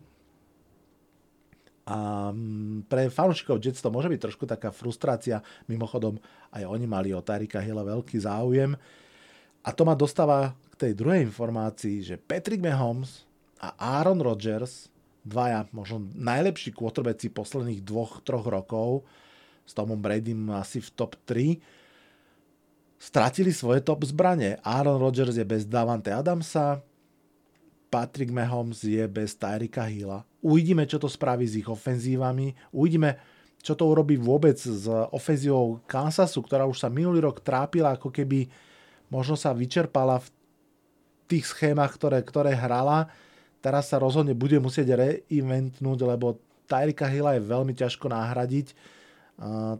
a 1.86 2.28
mm, 2.34 2.90
pre 2.90 3.06
fanúšikov 3.06 3.62
Jets 3.62 3.78
to 3.78 3.94
môže 3.94 4.10
byť 4.10 4.20
trošku 4.20 4.44
taká 4.44 4.74
frustrácia. 4.74 5.38
Mimochodom, 5.70 6.18
aj 6.50 6.66
oni 6.66 6.82
mali 6.82 7.14
o 7.14 7.22
Tarika 7.22 7.62
Hilla 7.62 7.86
veľký 7.86 8.18
záujem. 8.18 8.74
A 9.62 9.68
to 9.70 9.86
ma 9.86 9.94
dostáva 9.94 10.58
tej 10.76 10.92
druhej 10.92 11.24
informácii, 11.24 12.04
že 12.04 12.20
Patrick 12.20 12.60
Mahomes 12.60 13.24
a 13.60 13.72
Aaron 13.76 14.20
Rodgers, 14.20 14.92
dvaja 15.26 15.66
možno 15.72 16.06
najlepší 16.14 16.70
quarterbacki 16.76 17.32
posledných 17.32 17.82
dvoch, 17.82 18.22
troch 18.22 18.46
rokov, 18.46 19.02
s 19.66 19.74
Tomom 19.74 19.98
Bradym 19.98 20.52
asi 20.54 20.78
v 20.78 20.88
top 20.94 21.18
3, 21.26 21.58
stratili 23.02 23.50
svoje 23.50 23.82
top 23.82 24.06
zbranie. 24.06 24.62
Aaron 24.62 25.02
Rodgers 25.02 25.34
je 25.34 25.42
bez 25.42 25.66
Davante 25.66 26.14
Adamsa, 26.14 26.84
Patrick 27.90 28.30
Mahomes 28.30 28.82
je 28.82 29.02
bez 29.08 29.34
Tyrika 29.38 29.86
Hilla. 29.86 30.26
Uvidíme, 30.42 30.84
čo 30.84 31.00
to 31.00 31.08
spraví 31.08 31.46
s 31.46 31.58
ich 31.58 31.66
ofenzívami. 31.66 32.54
Uvidíme, 32.74 33.16
čo 33.62 33.74
to 33.74 33.88
urobí 33.88 34.14
vôbec 34.18 34.58
s 34.58 34.86
ofenzívou 35.10 35.82
Kansasu, 35.86 36.42
ktorá 36.42 36.66
už 36.68 36.82
sa 36.82 36.92
minulý 36.92 37.24
rok 37.24 37.42
trápila, 37.42 37.94
ako 37.96 38.12
keby 38.12 38.46
možno 39.10 39.38
sa 39.38 39.54
vyčerpala 39.54 40.18
v 40.18 40.28
tých 41.26 41.44
schémach, 41.50 41.94
ktoré, 41.94 42.22
ktoré 42.22 42.54
hrala. 42.54 43.10
Teraz 43.60 43.90
sa 43.90 43.98
rozhodne 43.98 44.32
bude 44.32 44.56
musieť 44.62 44.94
reinventnúť, 44.94 45.98
lebo 46.06 46.38
Tyrika 46.66 47.06
Hilla 47.06 47.34
je 47.34 47.46
veľmi 47.46 47.74
ťažko 47.74 48.10
nahradiť. 48.10 48.74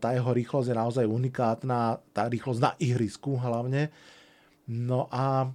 Tá 0.03 0.09
jeho 0.13 0.31
rýchlosť 0.31 0.69
je 0.69 0.77
naozaj 0.77 1.05
unikátna, 1.09 2.03
tá 2.13 2.29
rýchlosť 2.29 2.61
na 2.61 2.73
ihrisku 2.77 3.39
hlavne. 3.39 3.89
No 4.67 5.07
a 5.09 5.49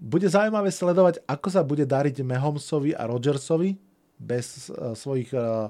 bude 0.00 0.28
zaujímavé 0.28 0.72
sledovať, 0.72 1.20
ako 1.28 1.48
sa 1.52 1.60
bude 1.60 1.84
dariť 1.84 2.24
Mahomesovi 2.24 2.96
a 2.96 3.04
Rodgersovi 3.04 3.76
bez 4.16 4.72
uh, 4.72 4.96
svojich 4.96 5.32
uh, 5.36 5.68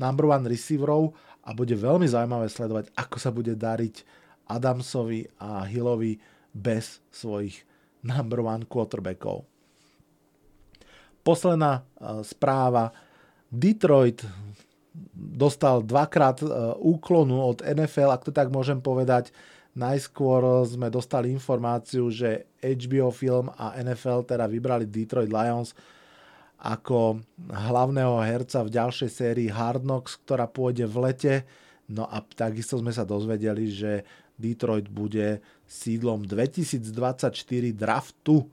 number 0.00 0.28
one 0.28 0.48
receiverov 0.48 1.12
a 1.44 1.52
bude 1.52 1.76
veľmi 1.76 2.08
zaujímavé 2.08 2.48
sledovať, 2.48 2.92
ako 2.96 3.16
sa 3.20 3.28
bude 3.28 3.52
dariť 3.52 4.04
Adamsovi 4.48 5.28
a 5.40 5.64
Hillovi 5.68 6.16
bez 6.56 7.04
svojich 7.12 7.64
number 8.02 8.44
one 8.44 8.64
quarterbackov. 8.68 9.46
Posledná 11.22 11.82
uh, 11.82 12.20
správa. 12.26 12.92
Detroit 13.46 14.26
dostal 15.14 15.84
dvakrát 15.84 16.40
úklonu 16.80 17.44
od 17.52 17.60
NFL, 17.60 18.16
ak 18.16 18.24
to 18.24 18.32
tak 18.32 18.48
môžem 18.48 18.80
povedať 18.80 19.28
Najskôr 19.76 20.64
sme 20.64 20.88
dostali 20.88 21.28
informáciu, 21.28 22.08
že 22.08 22.48
HBO 22.64 23.12
film 23.12 23.52
a 23.60 23.76
NFL 23.76 24.24
teda 24.24 24.48
vybrali 24.48 24.88
Detroit 24.88 25.28
Lions 25.28 25.76
ako 26.56 27.20
hlavného 27.52 28.16
herca 28.24 28.64
v 28.64 28.72
ďalšej 28.72 29.10
sérii 29.12 29.52
Hard 29.52 29.84
Knocks, 29.84 30.16
ktorá 30.24 30.48
pôjde 30.48 30.88
v 30.88 30.96
lete. 31.04 31.34
No 31.92 32.08
a 32.08 32.24
takisto 32.24 32.80
sme 32.80 32.88
sa 32.88 33.04
dozvedeli, 33.04 33.68
že 33.68 34.08
Detroit 34.40 34.88
bude 34.88 35.44
sídlom 35.66 36.24
2024 36.24 37.74
draftu. 37.74 38.46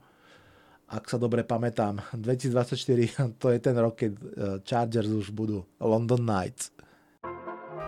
Ak 0.90 1.08
sa 1.08 1.16
dobre 1.16 1.46
pamätám, 1.46 2.02
2024 2.12 3.34
to 3.40 3.46
je 3.50 3.58
ten 3.62 3.76
rok, 3.78 3.94
keď 3.96 4.12
eh, 4.12 4.22
Chargers 4.66 5.10
už 5.10 5.30
budú 5.32 5.64
London 5.80 6.20
Knights. 6.20 6.74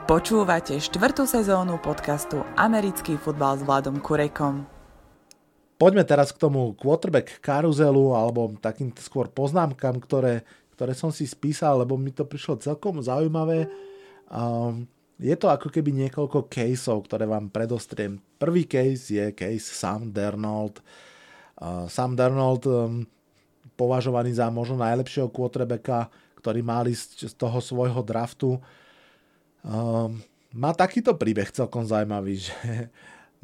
Počúvate 0.06 0.78
štvrtú 0.78 1.26
sezónu 1.26 1.82
podcastu 1.82 2.46
Americký 2.54 3.18
futbal 3.18 3.58
s 3.58 3.66
Vladom 3.66 3.98
Kurekom. 3.98 4.62
Poďme 5.76 6.06
teraz 6.06 6.30
k 6.30 6.40
tomu 6.40 6.72
quarterback 6.78 7.42
karuzelu 7.42 8.14
alebo 8.14 8.54
takým 8.56 8.94
skôr 8.96 9.28
poznámkam, 9.28 9.98
ktoré, 10.00 10.46
ktoré 10.78 10.94
som 10.94 11.10
si 11.10 11.26
spísal, 11.28 11.82
lebo 11.82 11.98
mi 11.98 12.14
to 12.14 12.22
prišlo 12.24 12.62
celkom 12.62 13.02
zaujímavé. 13.02 13.66
Um, 14.30 14.88
je 15.16 15.34
to 15.36 15.48
ako 15.48 15.72
keby 15.72 15.96
niekoľko 16.06 16.48
caseov, 16.52 17.08
ktoré 17.08 17.24
vám 17.24 17.48
predostriem. 17.48 18.20
Prvý 18.36 18.68
case 18.68 19.16
je 19.16 19.24
case 19.32 19.64
Sam 19.64 20.12
Darnold. 20.12 20.84
Uh, 21.56 21.88
Sam 21.88 22.12
Darnold 22.12 22.68
um, 22.68 23.08
považovaný 23.80 24.36
za 24.36 24.52
možno 24.52 24.84
najlepšieho 24.84 25.32
quarterbacka, 25.32 26.12
ktorý 26.40 26.60
mali 26.60 26.92
z, 26.92 27.32
z 27.32 27.34
toho 27.36 27.58
svojho 27.64 28.04
draftu. 28.04 28.60
Um, 29.64 30.20
má 30.52 30.76
takýto 30.76 31.16
príbeh 31.16 31.48
celkom 31.48 31.88
zaujímavý, 31.88 32.36
že 32.36 32.56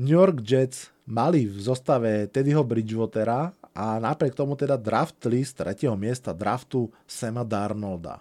New 0.00 0.16
York 0.16 0.44
Jets 0.44 0.92
mali 1.08 1.48
v 1.48 1.56
zostave 1.56 2.28
Teddyho 2.28 2.64
Bridgewatera 2.64 3.52
a 3.72 3.96
napriek 3.96 4.36
tomu 4.36 4.56
teda 4.56 4.76
draftli 4.76 5.40
z 5.40 5.56
tretieho 5.56 5.96
miesta 5.96 6.36
draftu 6.36 6.92
Sema 7.08 7.44
Darnolda. 7.44 8.20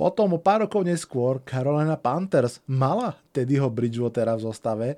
Potom 0.00 0.32
o 0.32 0.40
pár 0.40 0.64
rokov 0.64 0.80
neskôr 0.80 1.44
Carolina 1.44 2.00
Panthers 2.00 2.64
mala 2.64 3.20
Teddyho 3.36 3.68
Bridgewatera 3.68 4.32
v 4.40 4.48
zostave 4.48 4.88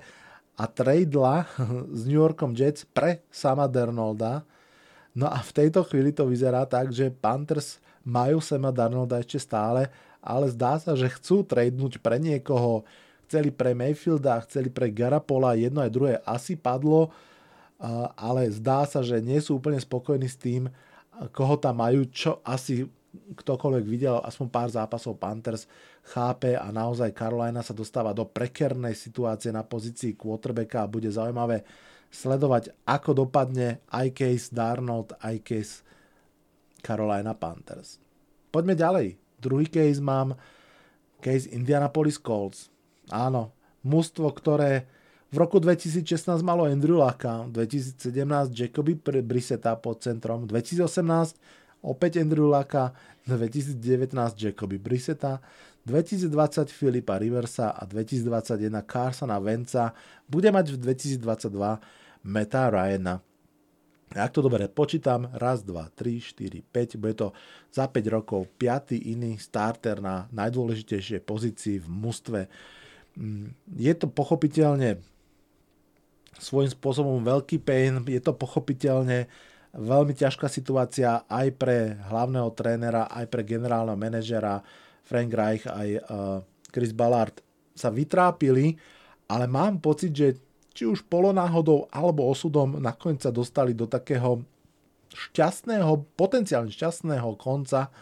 a 0.55 0.63
tradela 0.63 1.43
s 1.97 2.07
New 2.07 2.23
Yorkom 2.23 2.55
Jets 2.55 2.87
pre 2.87 3.19
Sama 3.27 3.67
Darnolda. 3.67 4.47
No 5.11 5.27
a 5.27 5.43
v 5.43 5.51
tejto 5.51 5.83
chvíli 5.83 6.15
to 6.15 6.23
vyzerá 6.23 6.63
tak, 6.63 6.95
že 6.95 7.11
Panthers 7.11 7.83
majú 8.07 8.39
Sema 8.39 8.71
Darnolda 8.71 9.19
ešte 9.19 9.43
stále 9.43 9.91
ale 10.23 10.47
zdá 10.47 10.79
sa, 10.79 10.95
že 10.95 11.11
chcú 11.11 11.43
tradenúť 11.43 11.99
pre 11.99 12.15
niekoho, 12.15 12.87
chceli 13.27 13.51
pre 13.51 13.75
Mayfielda, 13.75 14.39
chceli 14.47 14.71
pre 14.71 14.87
Garapola, 14.87 15.59
jedno 15.59 15.83
aj 15.83 15.91
druhé 15.91 16.13
asi 16.23 16.55
padlo, 16.55 17.11
ale 18.15 18.47
zdá 18.55 18.87
sa, 18.87 19.03
že 19.03 19.19
nie 19.19 19.43
sú 19.43 19.59
úplne 19.59 19.75
spokojní 19.75 20.31
s 20.31 20.39
tým, 20.39 20.71
koho 21.35 21.59
tam 21.59 21.83
majú, 21.83 22.07
čo 22.07 22.39
asi 22.47 22.87
ktokoľvek 23.13 23.85
videl 23.85 24.17
aspoň 24.17 24.47
pár 24.49 24.69
zápasov 24.73 25.21
Panthers 25.21 25.69
chápe 26.01 26.57
a 26.57 26.73
naozaj 26.73 27.13
Carolina 27.13 27.61
sa 27.61 27.77
dostáva 27.77 28.11
do 28.11 28.25
prekernej 28.25 28.97
situácie 28.97 29.53
na 29.53 29.61
pozícii 29.61 30.17
quarterbacka 30.17 30.81
a 30.81 30.89
bude 30.89 31.13
zaujímavé 31.13 31.61
sledovať, 32.13 32.73
ako 32.85 33.25
dopadne 33.25 33.81
aj 33.89 34.13
case 34.13 34.53
Darnold, 34.53 35.17
aj 35.21 35.35
case 35.45 35.81
Carolina 36.81 37.33
Panthers. 37.33 37.97
Poďme 38.53 38.77
ďalej. 38.77 39.07
Druhý 39.41 39.65
case 39.65 39.97
mám, 39.97 40.37
case 41.21 41.49
Indianapolis 41.49 42.21
Colts. 42.21 42.69
Áno, 43.09 43.53
mužstvo, 43.81 44.29
ktoré 44.29 44.85
v 45.33 45.41
roku 45.41 45.57
2016 45.57 46.45
malo 46.45 46.69
Andrew 46.69 47.01
Laka, 47.01 47.49
2017 47.49 48.53
Jacoby 48.53 48.93
Brisseta 49.25 49.73
pod 49.73 50.05
centrom, 50.05 50.45
2018 50.45 51.62
opäť 51.83 52.23
Andrew 52.23 52.47
Laka, 52.47 52.95
2019 53.27 54.15
Jacoby 54.39 54.79
Brisseta, 54.79 55.43
2020 55.83 56.71
Filipa 56.71 57.19
Riversa 57.19 57.75
a 57.75 57.83
2021 57.83 58.71
Carsona 58.87 59.35
Venca 59.43 59.91
bude 60.31 60.47
mať 60.47 60.79
v 60.79 60.95
2022 60.95 62.23
Meta 62.23 62.71
Ryana. 62.71 63.19
Ak 64.13 64.29
to 64.29 64.45
dobre 64.45 64.69
počítam, 64.69 65.25
raz, 65.33 65.65
dva, 65.65 65.89
tri, 65.89 66.21
štyri, 66.21 66.61
5, 66.61 67.01
bude 67.01 67.15
to 67.17 67.27
za 67.73 67.89
5 67.89 67.97
rokov 68.13 68.45
piatý 68.61 69.09
iný 69.09 69.41
starter 69.41 69.99
na 69.99 70.29
najdôležitejšej 70.29 71.19
pozícii 71.25 71.81
v 71.81 71.87
mústve. 71.89 72.39
Mm, 73.17 73.57
je 73.73 73.93
to 73.97 74.05
pochopiteľne 74.05 75.01
svojím 76.37 76.69
spôsobom 76.69 77.25
veľký 77.25 77.57
pain, 77.61 78.05
je 78.05 78.21
to 78.21 78.37
pochopiteľne 78.37 79.25
veľmi 79.73 80.13
ťažká 80.13 80.45
situácia 80.47 81.25
aj 81.25 81.47
pre 81.57 81.97
hlavného 82.09 82.49
trénera, 82.53 83.09
aj 83.09 83.25
pre 83.29 83.41
generálneho 83.41 83.97
manažera 83.97 84.61
Frank 85.03 85.33
Reich, 85.33 85.65
aj 85.65 85.89
uh, 85.97 86.01
Chris 86.69 86.93
Ballard 86.93 87.33
sa 87.73 87.89
vytrápili, 87.89 88.77
ale 89.29 89.49
mám 89.49 89.81
pocit, 89.81 90.13
že 90.13 90.37
či 90.73 90.89
už 90.89 91.05
polonáhodou 91.05 91.89
alebo 91.93 92.29
osudom 92.29 92.81
nakoniec 92.81 93.25
sa 93.25 93.33
dostali 93.33 93.77
do 93.77 93.85
takého 93.85 94.41
šťastného, 95.13 96.17
potenciálne 96.17 96.73
šťastného 96.73 97.37
konca, 97.37 97.93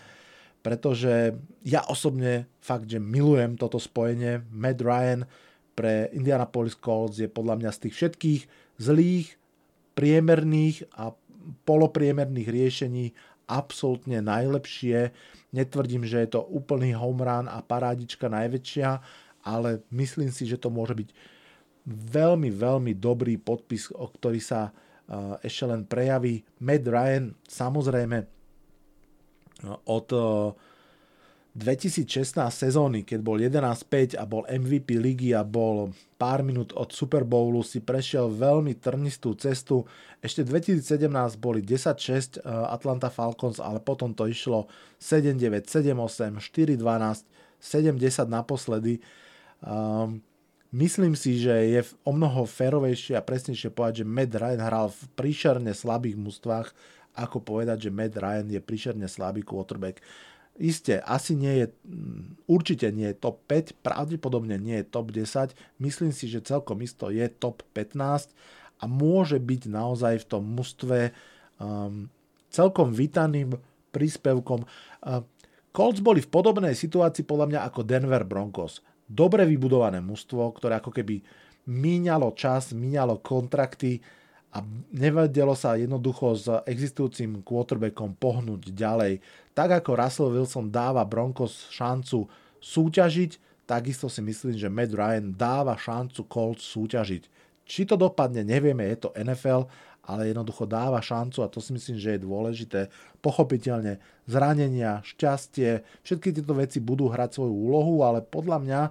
pretože 0.63 1.35
ja 1.67 1.83
osobne 1.87 2.47
fakt, 2.63 2.87
že 2.87 3.01
milujem 3.01 3.59
toto 3.59 3.75
spojenie. 3.75 4.47
Matt 4.51 4.79
Ryan 4.79 5.27
pre 5.75 6.07
Indianapolis 6.15 6.79
Colts 6.79 7.19
je 7.19 7.27
podľa 7.27 7.59
mňa 7.59 7.71
z 7.75 7.79
tých 7.87 7.95
všetkých 7.99 8.41
zlých, 8.79 9.27
priemerných 9.91 10.87
a 10.95 11.11
polopriemerných 11.65 12.49
riešení 12.49 13.05
absolútne 13.49 14.23
najlepšie. 14.23 15.11
Netvrdím, 15.51 16.07
že 16.07 16.23
je 16.23 16.39
to 16.39 16.41
úplný 16.47 16.95
home 16.95 17.19
run 17.19 17.51
a 17.51 17.59
parádička 17.59 18.31
najväčšia, 18.31 18.89
ale 19.43 19.83
myslím 19.91 20.31
si, 20.31 20.47
že 20.47 20.61
to 20.61 20.71
môže 20.71 20.95
byť 20.95 21.09
veľmi, 21.89 22.49
veľmi 22.53 22.93
dobrý 22.95 23.35
podpis, 23.41 23.91
o 23.91 24.07
ktorý 24.07 24.39
sa 24.39 24.71
ešte 25.43 25.67
len 25.67 25.83
prejaví. 25.83 26.45
Matt 26.63 26.87
Ryan 26.87 27.35
samozrejme 27.43 28.17
od 29.89 30.07
2016 31.51 32.39
sezóny, 32.47 33.03
keď 33.03 33.19
bol 33.19 33.35
11-5 33.35 34.15
a 34.15 34.23
bol 34.23 34.47
MVP 34.47 34.95
ligy 34.95 35.35
a 35.35 35.43
bol 35.43 35.91
pár 36.15 36.47
minút 36.47 36.71
od 36.79 36.95
Super 36.95 37.27
Bowlu, 37.27 37.59
si 37.59 37.83
prešiel 37.83 38.31
veľmi 38.31 38.79
trnistú 38.79 39.35
cestu. 39.35 39.83
Ešte 40.23 40.47
2017 40.47 41.11
boli 41.35 41.59
10-6 41.59 42.39
Atlanta 42.47 43.11
Falcons, 43.11 43.59
ale 43.59 43.83
potom 43.83 44.15
to 44.15 44.31
išlo 44.31 44.71
7-9, 45.03 45.67
7-8, 45.67 46.39
4-12, 46.39 47.27
7-10 47.59 48.31
naposledy. 48.31 49.03
Um, 49.59 50.23
myslím 50.71 51.19
si, 51.19 51.35
že 51.35 51.51
je 51.51 51.83
o 52.07 52.15
mnoho 52.15 52.47
férovejšie 52.47 53.19
a 53.19 53.25
presnejšie 53.27 53.75
povedať, 53.75 54.01
že 54.01 54.05
Matt 54.07 54.39
Ryan 54.39 54.63
hral 54.63 54.87
v 54.87 55.03
príšerne 55.19 55.75
slabých 55.75 56.15
mústvách, 56.15 56.71
ako 57.11 57.43
povedať, 57.43 57.91
že 57.91 57.91
Matt 57.91 58.15
Ryan 58.15 58.47
je 58.47 58.63
príšerne 58.63 59.03
slabý 59.11 59.43
quarterback 59.43 59.99
Isté, 60.61 61.01
asi 61.01 61.33
nie 61.33 61.65
je, 61.65 61.65
mm, 61.89 62.45
určite 62.45 62.93
nie 62.93 63.09
je 63.09 63.17
top 63.17 63.41
5, 63.49 63.81
pravdepodobne 63.81 64.61
nie 64.61 64.77
je 64.77 64.85
top 64.85 65.09
10, 65.09 65.57
myslím 65.81 66.13
si, 66.13 66.29
že 66.29 66.45
celkom 66.45 66.77
isto 66.85 67.09
je 67.09 67.25
top 67.25 67.65
15 67.73 68.29
a 68.77 68.85
môže 68.85 69.41
byť 69.41 69.61
naozaj 69.65 70.21
v 70.21 70.29
tom 70.29 70.45
mužstve 70.53 71.17
um, 71.57 72.13
celkom 72.53 72.93
vítaným 72.93 73.57
príspevkom. 73.89 74.69
Uh, 75.01 75.25
Colts 75.73 75.97
boli 75.97 76.21
v 76.21 76.29
podobnej 76.29 76.77
situácii 76.77 77.25
podľa 77.25 77.47
mňa 77.49 77.59
ako 77.65 77.81
Denver 77.81 78.21
Broncos. 78.21 78.85
Dobre 79.09 79.49
vybudované 79.49 79.97
mužstvo, 79.97 80.45
ktoré 80.61 80.77
ako 80.77 80.93
keby 80.93 81.25
míňalo 81.65 82.37
čas, 82.37 82.69
míňalo 82.69 83.17
kontrakty, 83.25 83.97
a 84.51 84.59
nevedelo 84.91 85.55
sa 85.55 85.79
jednoducho 85.79 86.35
s 86.35 86.51
existujúcim 86.67 87.39
quarterbackom 87.39 88.19
pohnúť 88.19 88.75
ďalej. 88.75 89.23
Tak 89.51 89.83
ako 89.83 89.99
Russell 89.99 90.31
Wilson 90.31 90.71
dáva 90.71 91.03
Broncos 91.03 91.67
šancu 91.71 92.29
súťažiť, 92.63 93.65
takisto 93.67 94.07
si 94.07 94.23
myslím, 94.23 94.55
že 94.55 94.71
Matt 94.71 94.95
Ryan 94.95 95.35
dáva 95.35 95.75
šancu 95.75 96.23
Colts 96.31 96.63
súťažiť. 96.71 97.27
Či 97.67 97.87
to 97.87 97.95
dopadne, 97.95 98.43
nevieme, 98.43 98.87
je 98.91 99.07
to 99.07 99.15
NFL, 99.15 99.67
ale 100.01 100.33
jednoducho 100.33 100.65
dáva 100.65 100.99
šancu 100.99 101.45
a 101.45 101.51
to 101.51 101.61
si 101.61 101.71
myslím, 101.77 101.95
že 101.99 102.17
je 102.17 102.25
dôležité. 102.25 102.81
Pochopiteľne 103.21 104.01
zranenia, 104.25 105.05
šťastie, 105.05 105.85
všetky 106.03 106.35
tieto 106.35 106.57
veci 106.57 106.81
budú 106.81 107.07
hrať 107.07 107.37
svoju 107.37 107.53
úlohu, 107.53 108.01
ale 108.01 108.25
podľa 108.25 108.57
mňa 108.59 108.81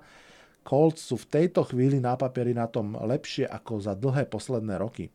Colts 0.63 1.03
sú 1.03 1.17
v 1.19 1.29
tejto 1.29 1.67
chvíli 1.67 1.99
na 1.99 2.15
papieri 2.15 2.55
na 2.55 2.69
tom 2.71 2.95
lepšie 2.95 3.49
ako 3.49 3.81
za 3.81 3.97
dlhé 3.97 4.29
posledné 4.29 4.77
roky. 4.79 5.11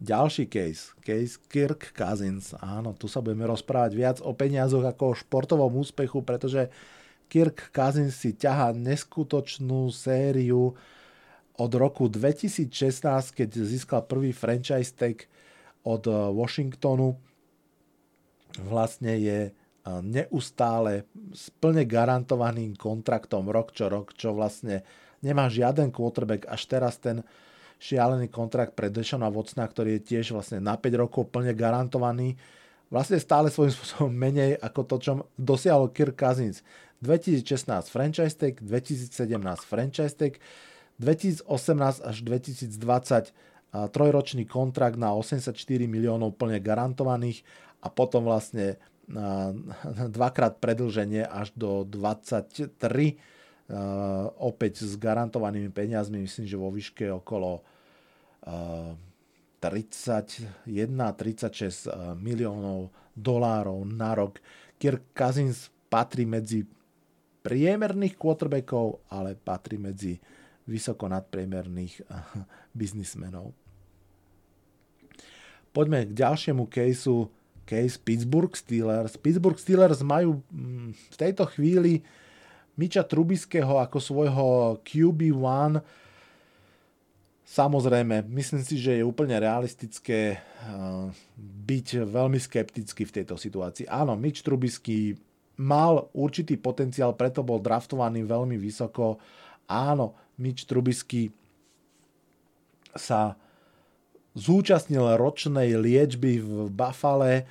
Ďalší 0.00 0.48
case, 0.48 0.96
case 1.04 1.36
Kirk 1.52 1.92
Cousins. 1.92 2.56
Áno, 2.56 2.96
tu 2.96 3.04
sa 3.04 3.20
budeme 3.20 3.44
rozprávať 3.44 3.92
viac 3.92 4.16
o 4.24 4.32
peniazoch 4.32 4.80
ako 4.80 5.12
o 5.12 5.18
športovom 5.20 5.76
úspechu, 5.76 6.24
pretože 6.24 6.72
Kirk 7.28 7.68
Cousins 7.68 8.16
si 8.16 8.32
ťaha 8.32 8.72
neskutočnú 8.72 9.92
sériu 9.92 10.72
od 11.60 11.72
roku 11.76 12.08
2016, 12.08 12.72
keď 13.36 13.48
získal 13.60 14.00
prvý 14.08 14.32
franchise 14.32 14.96
tag 14.96 15.28
od 15.84 16.08
eh, 16.08 16.16
Washingtonu. 16.32 17.20
Vlastne 18.56 19.20
je 19.20 19.38
eh, 19.52 20.00
neustále 20.00 21.04
s 21.36 21.52
plne 21.60 21.84
garantovaným 21.84 22.72
kontraktom 22.72 23.52
rok 23.52 23.76
čo 23.76 23.92
rok, 23.92 24.16
čo 24.16 24.32
vlastne 24.32 24.80
nemá 25.20 25.52
žiaden 25.52 25.92
quarterback. 25.92 26.48
Až 26.48 26.72
teraz 26.72 26.96
ten 26.96 27.20
šialený 27.80 28.28
kontrakt 28.28 28.76
pre 28.76 28.92
Dešona 28.92 29.32
Vocna, 29.32 29.64
ktorý 29.64 29.98
je 29.98 30.14
tiež 30.14 30.36
vlastne 30.36 30.60
na 30.60 30.76
5 30.76 31.00
rokov 31.00 31.32
plne 31.32 31.56
garantovaný. 31.56 32.36
Vlastne 32.92 33.16
stále 33.16 33.48
svojím 33.48 33.72
spôsobom 33.72 34.12
menej 34.12 34.60
ako 34.60 34.80
to, 34.84 34.96
čo 35.00 35.12
dosiahol 35.40 35.88
Kirk 35.88 36.20
Cousins. 36.20 36.60
2016 37.00 37.88
franchise 37.88 38.36
tag, 38.36 38.60
2017 38.60 39.16
franchise 39.64 40.12
tag, 40.12 40.36
2018 41.00 41.48
až 42.04 42.16
2020 42.20 43.32
trojročný 43.70 44.44
kontrakt 44.44 45.00
na 45.00 45.16
84 45.16 45.56
miliónov 45.88 46.36
plne 46.36 46.60
garantovaných 46.60 47.40
a 47.80 47.88
potom 47.88 48.28
vlastne 48.28 48.76
dvakrát 50.20 50.60
predlženie 50.60 51.24
až 51.24 51.56
do 51.56 51.88
23 51.88 52.76
opäť 54.42 54.82
s 54.82 54.98
garantovanými 54.98 55.70
peniazmi, 55.70 56.26
myslím, 56.26 56.46
že 56.46 56.58
vo 56.58 56.74
výške 56.74 57.06
okolo 57.22 57.62
31-36 59.62 62.18
miliónov 62.18 62.90
dolárov 63.14 63.86
na 63.86 64.14
rok. 64.16 64.40
Kirk 64.80 65.12
Cousins 65.14 65.70
patrí 65.92 66.26
medzi 66.26 66.64
priemerných 67.44 68.16
quarterbackov, 68.16 69.04
ale 69.12 69.36
patrí 69.36 69.76
medzi 69.76 70.16
vysoko 70.64 71.04
nadpriemerných 71.08 72.00
biznismenov. 72.78 73.52
Poďme 75.70 76.10
k 76.10 76.12
ďalšiemu 76.14 76.66
caseu, 76.66 77.30
case 77.62 77.94
Pittsburgh 78.02 78.50
Steelers. 78.50 79.14
Pittsburgh 79.14 79.54
Steelers 79.54 80.02
majú 80.02 80.42
mm, 80.50 81.14
v 81.14 81.16
tejto 81.16 81.46
chvíli 81.54 82.02
Miča 82.78 83.02
Trubiského 83.06 83.78
ako 83.78 83.98
svojho 83.98 84.46
QB1 84.84 85.82
Samozrejme, 87.50 88.30
myslím 88.30 88.62
si, 88.62 88.78
že 88.78 89.02
je 89.02 89.02
úplne 89.02 89.34
realistické 89.34 90.38
eh, 90.38 91.04
byť 91.66 92.06
veľmi 92.06 92.38
skeptický 92.38 93.02
v 93.02 93.14
tejto 93.20 93.34
situácii. 93.34 93.90
Áno, 93.90 94.14
Mitch 94.14 94.46
Trubisky 94.46 95.18
mal 95.58 96.06
určitý 96.14 96.54
potenciál, 96.54 97.18
preto 97.18 97.42
bol 97.42 97.58
draftovaný 97.58 98.22
veľmi 98.22 98.54
vysoko. 98.54 99.18
Áno, 99.66 100.14
Mitch 100.38 100.62
Trubisky 100.62 101.34
sa 102.94 103.34
zúčastnil 104.38 105.18
ročnej 105.18 105.74
liečby 105.74 106.38
v 106.38 106.70
Buffale. 106.70 107.50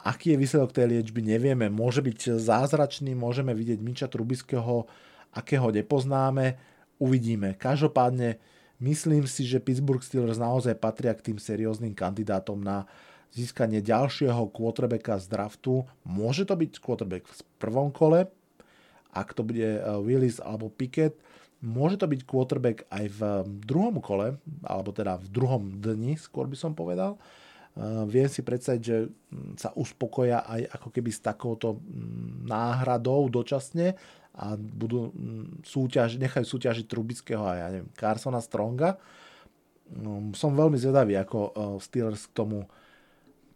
Aký 0.00 0.32
je 0.32 0.40
výsledok 0.40 0.72
tej 0.72 0.96
liečby, 0.96 1.20
nevieme. 1.20 1.68
Môže 1.68 2.00
byť 2.00 2.40
zázračný, 2.40 3.12
môžeme 3.12 3.52
vidieť 3.52 3.78
Miča 3.84 4.08
Trubiského, 4.08 4.88
akého 5.32 5.68
nepoznáme. 5.68 6.56
Uvidíme. 6.96 7.56
Každopádne 7.56 8.40
Myslím 8.80 9.28
si, 9.28 9.44
že 9.44 9.60
Pittsburgh 9.60 10.00
Steelers 10.00 10.40
naozaj 10.40 10.72
patria 10.80 11.12
k 11.12 11.30
tým 11.30 11.36
serióznym 11.36 11.92
kandidátom 11.92 12.56
na 12.56 12.88
získanie 13.28 13.84
ďalšieho 13.84 14.48
quarterbacka 14.56 15.20
z 15.20 15.28
draftu. 15.28 15.84
Môže 16.00 16.48
to 16.48 16.56
byť 16.56 16.80
quarterback 16.80 17.28
v 17.28 17.40
prvom 17.60 17.92
kole, 17.92 18.32
ak 19.12 19.36
to 19.36 19.44
bude 19.44 19.60
eh, 19.60 19.84
Willis 20.00 20.40
alebo 20.40 20.72
Pickett. 20.72 21.20
Môže 21.60 22.00
to 22.00 22.08
byť 22.08 22.24
quarterback 22.24 22.88
aj 22.88 23.04
v 23.12 23.20
eh, 23.20 23.44
druhom 23.68 24.00
kole, 24.00 24.40
alebo 24.64 24.96
teda 24.96 25.20
v 25.20 25.28
druhom 25.28 25.62
dni, 25.76 26.16
skôr 26.16 26.48
by 26.48 26.56
som 26.56 26.72
povedal. 26.72 27.20
Uh, 27.70 28.02
viem 28.10 28.26
si 28.26 28.42
predstaviť, 28.42 28.82
že 28.82 29.06
hm, 29.06 29.54
sa 29.54 29.70
uspokoja 29.72 30.42
aj 30.42 30.74
ako 30.74 30.88
keby 30.90 31.10
s 31.14 31.22
takouto 31.22 31.78
hm, 31.78 32.46
náhradou 32.50 33.30
dočasne 33.30 33.94
a 34.34 34.54
budú 34.56 35.10
mm, 35.10 35.66
súťaž, 35.66 36.18
nechajú 36.18 36.46
súťažiť 36.46 36.86
Trubického 36.86 37.42
a 37.42 37.54
ja 37.58 37.66
neviem, 37.70 37.90
Carsona 37.94 38.38
Stronga. 38.38 38.98
No, 39.90 40.30
som 40.38 40.54
veľmi 40.54 40.78
zvedavý, 40.78 41.18
ako 41.18 41.38
e, 41.38 41.50
Steelers 41.82 42.30
k 42.30 42.36
tomu 42.38 42.62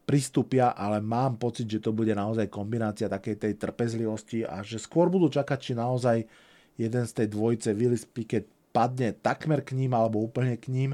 pristúpia, 0.02 0.74
ale 0.74 0.98
mám 0.98 1.38
pocit, 1.38 1.70
že 1.70 1.78
to 1.78 1.94
bude 1.94 2.10
naozaj 2.10 2.50
kombinácia 2.50 3.06
takej 3.06 3.38
tej 3.38 3.52
trpezlivosti 3.54 4.42
a 4.42 4.60
že 4.60 4.82
skôr 4.82 5.08
budú 5.08 5.30
čakať, 5.30 5.58
či 5.62 5.72
naozaj 5.78 6.26
jeden 6.74 7.04
z 7.06 7.12
tej 7.14 7.26
dvojice 7.30 7.70
Willis 7.72 8.04
Pickett 8.04 8.50
padne 8.74 9.14
takmer 9.14 9.62
k 9.62 9.78
ním 9.78 9.94
alebo 9.94 10.20
úplne 10.20 10.58
k 10.58 10.68
ním. 10.74 10.90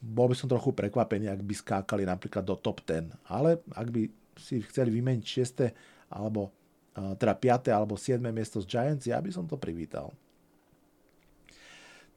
Bol 0.00 0.32
by 0.32 0.36
som 0.36 0.48
trochu 0.48 0.72
prekvapený, 0.72 1.28
ak 1.28 1.44
by 1.44 1.54
skákali 1.54 2.08
napríklad 2.08 2.42
do 2.42 2.56
top 2.56 2.80
10. 2.88 3.12
Ale 3.28 3.60
ak 3.76 3.88
by 3.92 4.08
si 4.40 4.64
chceli 4.64 4.88
vymeniť 4.88 5.24
6. 5.70 6.16
alebo 6.16 6.48
teda 6.96 7.36
5. 7.36 7.68
alebo 7.76 7.94
7. 8.00 8.18
miesto 8.32 8.64
z 8.64 8.66
Giants, 8.66 9.04
ja 9.04 9.20
by 9.20 9.30
som 9.30 9.44
to 9.44 9.60
privítal. 9.60 10.16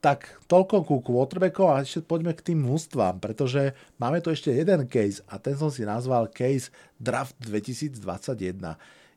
tak 0.03 0.35
toľko 0.51 0.83
ku 0.83 0.99
quarterbackom 0.99 1.71
a 1.71 1.79
ešte 1.79 2.03
poďme 2.03 2.35
k 2.35 2.51
tým 2.51 2.59
mústvám, 2.59 3.23
pretože 3.23 3.71
máme 3.95 4.19
tu 4.19 4.35
ešte 4.35 4.51
jeden 4.51 4.83
case 4.91 5.23
a 5.31 5.39
ten 5.39 5.55
som 5.55 5.71
si 5.71 5.87
nazval 5.87 6.27
case 6.27 6.75
Draft 6.99 7.39
2021. 7.39 8.03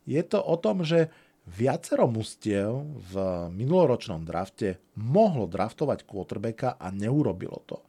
Je 0.06 0.22
to 0.22 0.38
o 0.38 0.54
tom, 0.54 0.86
že 0.86 1.10
viacero 1.42 2.06
mustiev 2.06 2.86
v 3.10 3.14
minuloročnom 3.50 4.22
drafte 4.22 4.78
mohlo 4.94 5.50
draftovať 5.50 6.06
quarterbacka 6.06 6.78
a 6.78 6.94
neurobilo 6.94 7.66
to. 7.66 7.82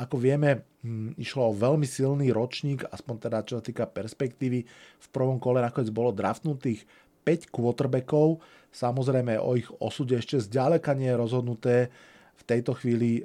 Ako 0.00 0.16
vieme, 0.16 0.64
hm, 0.80 1.20
išlo 1.20 1.52
o 1.52 1.56
veľmi 1.56 1.84
silný 1.84 2.32
ročník, 2.32 2.88
aspoň 2.88 3.14
teda 3.28 3.44
čo 3.44 3.60
sa 3.60 3.64
týka 3.64 3.84
perspektívy. 3.84 4.64
V 4.96 5.08
prvom 5.12 5.36
kole 5.36 5.60
nakoniec 5.60 5.92
bolo 5.92 6.16
draftnutých 6.16 6.88
5 7.28 7.52
quarterbackov. 7.52 8.40
Samozrejme 8.72 9.36
o 9.36 9.60
ich 9.60 9.68
osude 9.76 10.16
ešte 10.16 10.40
zďaleka 10.40 10.96
nie 10.96 11.12
je 11.12 11.20
rozhodnuté 11.20 11.76
v 12.40 12.42
tejto 12.48 12.72
chvíli 12.72 13.20
e, 13.20 13.22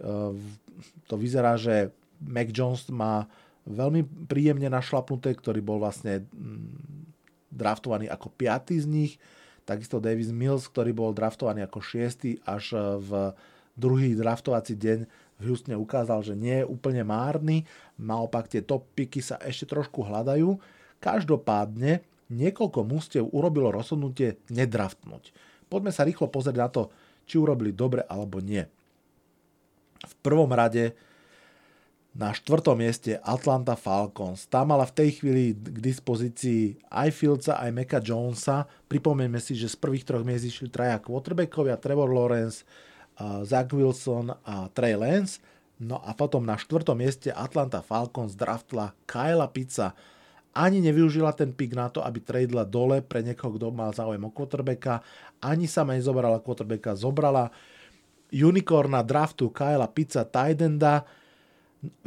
to 1.08 1.16
vyzerá, 1.16 1.56
že 1.56 1.96
Mac 2.20 2.52
Jones 2.52 2.92
má 2.92 3.28
veľmi 3.66 4.28
príjemne 4.28 4.68
našlapnuté, 4.68 5.34
ktorý 5.34 5.64
bol 5.64 5.80
vlastne 5.80 6.28
mm, 6.28 7.08
draftovaný 7.50 8.12
ako 8.12 8.28
piatý 8.36 8.78
z 8.84 8.88
nich. 8.88 9.14
Takisto 9.66 9.98
Davis 9.98 10.30
Mills, 10.30 10.70
ktorý 10.70 10.94
bol 10.94 11.12
draftovaný 11.16 11.66
ako 11.66 11.80
šiestý 11.82 12.38
až 12.44 12.76
e, 12.76 12.80
v 13.00 13.12
druhý 13.76 14.16
draftovací 14.16 14.76
deň 14.76 15.00
v 15.36 15.52
Houstone 15.52 15.76
ukázal, 15.76 16.24
že 16.24 16.34
nie 16.34 16.64
je 16.64 16.70
úplne 16.70 17.04
márny. 17.04 17.68
Naopak 18.00 18.48
tie 18.48 18.64
top 18.64 18.88
piky 18.96 19.20
sa 19.20 19.36
ešte 19.44 19.68
trošku 19.68 20.04
hľadajú. 20.08 20.56
Každopádne 21.04 22.02
niekoľko 22.32 22.80
mústev 22.88 23.24
urobilo 23.30 23.70
rozhodnutie 23.70 24.40
nedraftnúť. 24.48 25.36
Poďme 25.68 25.92
sa 25.92 26.08
rýchlo 26.08 26.32
pozrieť 26.32 26.58
na 26.58 26.70
to, 26.72 26.88
či 27.28 27.36
urobili 27.36 27.76
dobre 27.76 28.06
alebo 28.08 28.40
nie. 28.40 28.64
V 30.06 30.14
prvom 30.22 30.50
rade 30.54 30.94
na 32.16 32.32
štvrtom 32.32 32.80
mieste 32.80 33.20
Atlanta 33.20 33.76
Falcons. 33.76 34.48
Tá 34.48 34.64
mala 34.64 34.88
v 34.88 34.96
tej 35.04 35.10
chvíli 35.20 35.52
k 35.52 35.78
dispozícii 35.84 36.80
aj 36.88 37.12
Fieldsa, 37.12 37.60
aj 37.60 37.76
Meka 37.76 38.00
Jonesa. 38.00 38.64
Pripomeňme 38.88 39.44
si, 39.44 39.52
že 39.52 39.68
z 39.68 39.76
prvých 39.76 40.08
troch 40.08 40.24
miest 40.24 40.48
išli 40.48 40.72
traja 40.72 40.96
quarterbackovia, 41.04 41.76
Trevor 41.76 42.08
Lawrence, 42.16 42.64
Zach 43.44 43.72
Wilson 43.72 44.36
a 44.44 44.68
Trey 44.72 44.96
Lance. 45.00 45.40
No 45.76 46.00
a 46.00 46.16
potom 46.16 46.48
na 46.48 46.56
štvrtom 46.56 46.96
mieste 46.96 47.36
Atlanta 47.36 47.84
Falcons 47.84 48.36
draftla 48.36 48.96
Kyla 49.04 49.52
Pizza. 49.52 49.92
Ani 50.56 50.80
nevyužila 50.80 51.36
ten 51.36 51.52
pick 51.52 51.76
na 51.76 51.92
to, 51.92 52.00
aby 52.00 52.24
tradela 52.24 52.64
dole 52.64 53.04
pre 53.04 53.20
niekoho, 53.20 53.60
kto 53.60 53.76
mal 53.76 53.92
záujem 53.92 54.24
o 54.24 54.32
quarterbacka. 54.32 55.04
Ani 55.44 55.68
sama 55.68 56.00
nezobrala 56.00 56.40
quarterbacka, 56.40 56.96
zobrala 56.96 57.52
unicorna 58.32 59.04
draftu 59.04 59.52
Kyla 59.52 59.92
Pizza 59.92 60.24
Tidenda. 60.24 61.04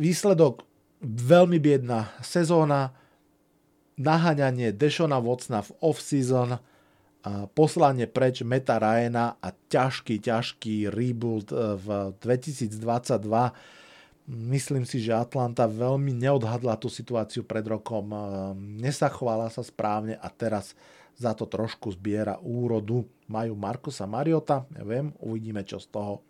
Výsledok 0.00 0.64
veľmi 1.04 1.60
biedná 1.60 2.08
sezóna, 2.24 2.96
naháňanie 4.00 4.72
Dešona 4.72 5.20
Vocna 5.20 5.60
v 5.60 5.70
off-season, 5.84 6.56
poslanie 7.52 8.06
preč 8.06 8.46
Meta 8.46 8.78
Ryana 8.78 9.36
a 9.42 9.48
ťažký, 9.50 10.22
ťažký 10.22 10.88
rebuild 10.88 11.50
e, 11.50 11.74
v 11.74 11.86
2022. 12.22 13.18
Myslím 14.28 14.84
si, 14.84 15.00
že 15.02 15.16
Atlanta 15.16 15.66
veľmi 15.66 16.12
neodhadla 16.14 16.76
tú 16.78 16.86
situáciu 16.86 17.42
pred 17.42 17.66
rokom, 17.66 18.12
e, 18.12 18.18
nesachovala 18.86 19.50
sa 19.50 19.66
správne 19.66 20.14
a 20.14 20.28
teraz 20.30 20.78
za 21.18 21.34
to 21.34 21.50
trošku 21.50 21.90
zbiera 21.98 22.38
úrodu. 22.38 23.02
Majú 23.26 23.58
Markusa 23.58 24.06
Mariota, 24.06 24.62
neviem, 24.70 25.10
uvidíme 25.18 25.66
čo 25.66 25.82
z 25.82 25.90
toho. 25.90 26.22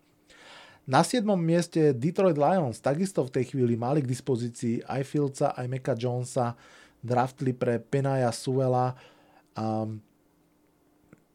Na 0.88 1.04
7. 1.04 1.20
mieste 1.36 1.92
Detroit 1.92 2.40
Lions 2.40 2.80
takisto 2.80 3.20
v 3.20 3.34
tej 3.36 3.44
chvíli 3.52 3.76
mali 3.76 4.00
k 4.00 4.08
dispozícii 4.08 4.88
aj 4.88 5.02
Fieldsa, 5.04 5.52
aj 5.52 5.68
Meka 5.68 5.92
Jonesa, 5.92 6.56
draftli 7.04 7.52
pre 7.52 7.76
Penaya 7.76 8.32
Suela. 8.32 8.96
A 9.52 9.84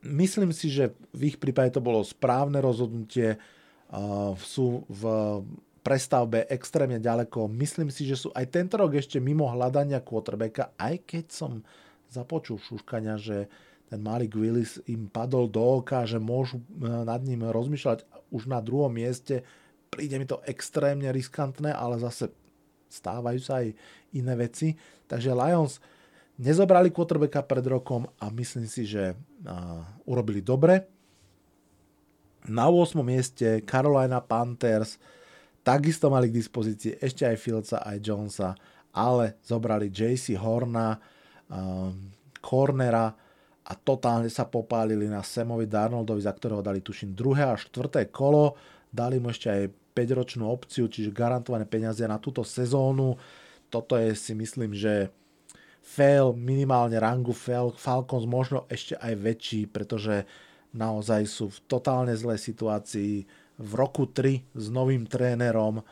myslím 0.03 0.51
si, 0.51 0.67
že 0.69 0.91
v 1.15 1.33
ich 1.33 1.37
prípade 1.39 1.73
to 1.73 1.81
bolo 1.81 2.03
správne 2.03 2.59
rozhodnutie. 2.59 3.39
Sú 4.37 4.83
v 4.89 5.01
prestavbe 5.83 6.47
extrémne 6.47 6.97
ďaleko. 6.97 7.51
Myslím 7.51 7.91
si, 7.91 8.07
že 8.07 8.15
sú 8.15 8.31
aj 8.31 8.55
tento 8.55 8.79
rok 8.79 8.95
ešte 8.95 9.19
mimo 9.19 9.51
hľadania 9.51 9.99
quarterbacka, 9.99 10.73
aj 10.79 10.95
keď 11.03 11.25
som 11.27 11.51
započul 12.07 12.57
šuškania, 12.57 13.19
že 13.19 13.51
ten 13.91 13.99
Malik 13.99 14.33
Willis 14.33 14.79
im 14.87 15.11
padol 15.11 15.51
do 15.51 15.83
oka, 15.83 16.07
že 16.07 16.17
môžu 16.17 16.63
e, 16.63 16.87
nad 16.87 17.19
ním 17.21 17.45
rozmýšľať 17.45 18.07
už 18.31 18.49
na 18.49 18.63
druhom 18.63 18.89
mieste. 18.89 19.43
Príde 19.91 20.17
mi 20.17 20.25
to 20.25 20.41
extrémne 20.47 21.11
riskantné, 21.13 21.75
ale 21.75 21.99
zase 22.01 22.31
stávajú 22.89 23.39
sa 23.43 23.61
aj 23.61 23.75
iné 24.15 24.33
veci. 24.39 24.73
Takže 25.05 25.35
Lions 25.35 25.77
nezobrali 26.43 26.91
quarterbacka 26.91 27.39
pred 27.47 27.63
rokom 27.63 28.03
a 28.19 28.27
myslím 28.27 28.67
si, 28.67 28.84
že 28.84 29.15
urobili 30.03 30.43
dobre. 30.43 30.91
Na 32.51 32.67
8. 32.67 32.99
mieste 32.99 33.63
Carolina 33.63 34.19
Panthers 34.19 34.99
takisto 35.63 36.12
mali 36.12 36.27
k 36.27 36.38
dispozícii 36.43 36.99
ešte 36.99 37.23
aj 37.23 37.39
Fieldsa, 37.39 37.77
aj 37.88 38.03
Jonesa, 38.03 38.51
ale 38.91 39.39
zobrali 39.47 39.88
JC 39.88 40.36
Horna, 40.36 40.99
um, 41.47 42.12
cornera 42.43 43.15
a 43.63 43.73
totálne 43.79 44.27
sa 44.27 44.43
popálili 44.43 45.08
na 45.08 45.23
Samovi 45.23 45.63
Darnoldovi, 45.71 46.19
za 46.19 46.36
ktorého 46.36 46.60
dali 46.60 46.84
tuším 46.84 47.15
druhé 47.15 47.47
a 47.47 47.56
štvrté 47.56 48.12
kolo. 48.12 48.60
Dali 48.91 49.23
mu 49.23 49.32
ešte 49.32 49.47
aj 49.47 49.63
5-ročnú 49.95 50.43
opciu, 50.43 50.91
čiže 50.91 51.15
garantované 51.15 51.63
peniaze 51.63 52.03
na 52.03 52.19
túto 52.19 52.43
sezónu. 52.43 53.15
Toto 53.71 53.95
je 53.95 54.12
si 54.19 54.36
myslím, 54.36 54.75
že 54.75 55.08
fail, 55.83 56.31
minimálne 56.31 56.95
rangu 56.95 57.35
fail, 57.35 57.75
Falcons 57.75 58.23
možno 58.23 58.63
ešte 58.71 58.95
aj 58.95 59.13
väčší, 59.19 59.61
pretože 59.67 60.23
naozaj 60.71 61.27
sú 61.27 61.51
v 61.51 61.59
totálne 61.67 62.15
zlej 62.15 62.39
situácii. 62.39 63.27
V 63.59 63.71
roku 63.75 64.09
3 64.09 64.41
s 64.55 64.65
novým 64.71 65.05
trénerom 65.05 65.83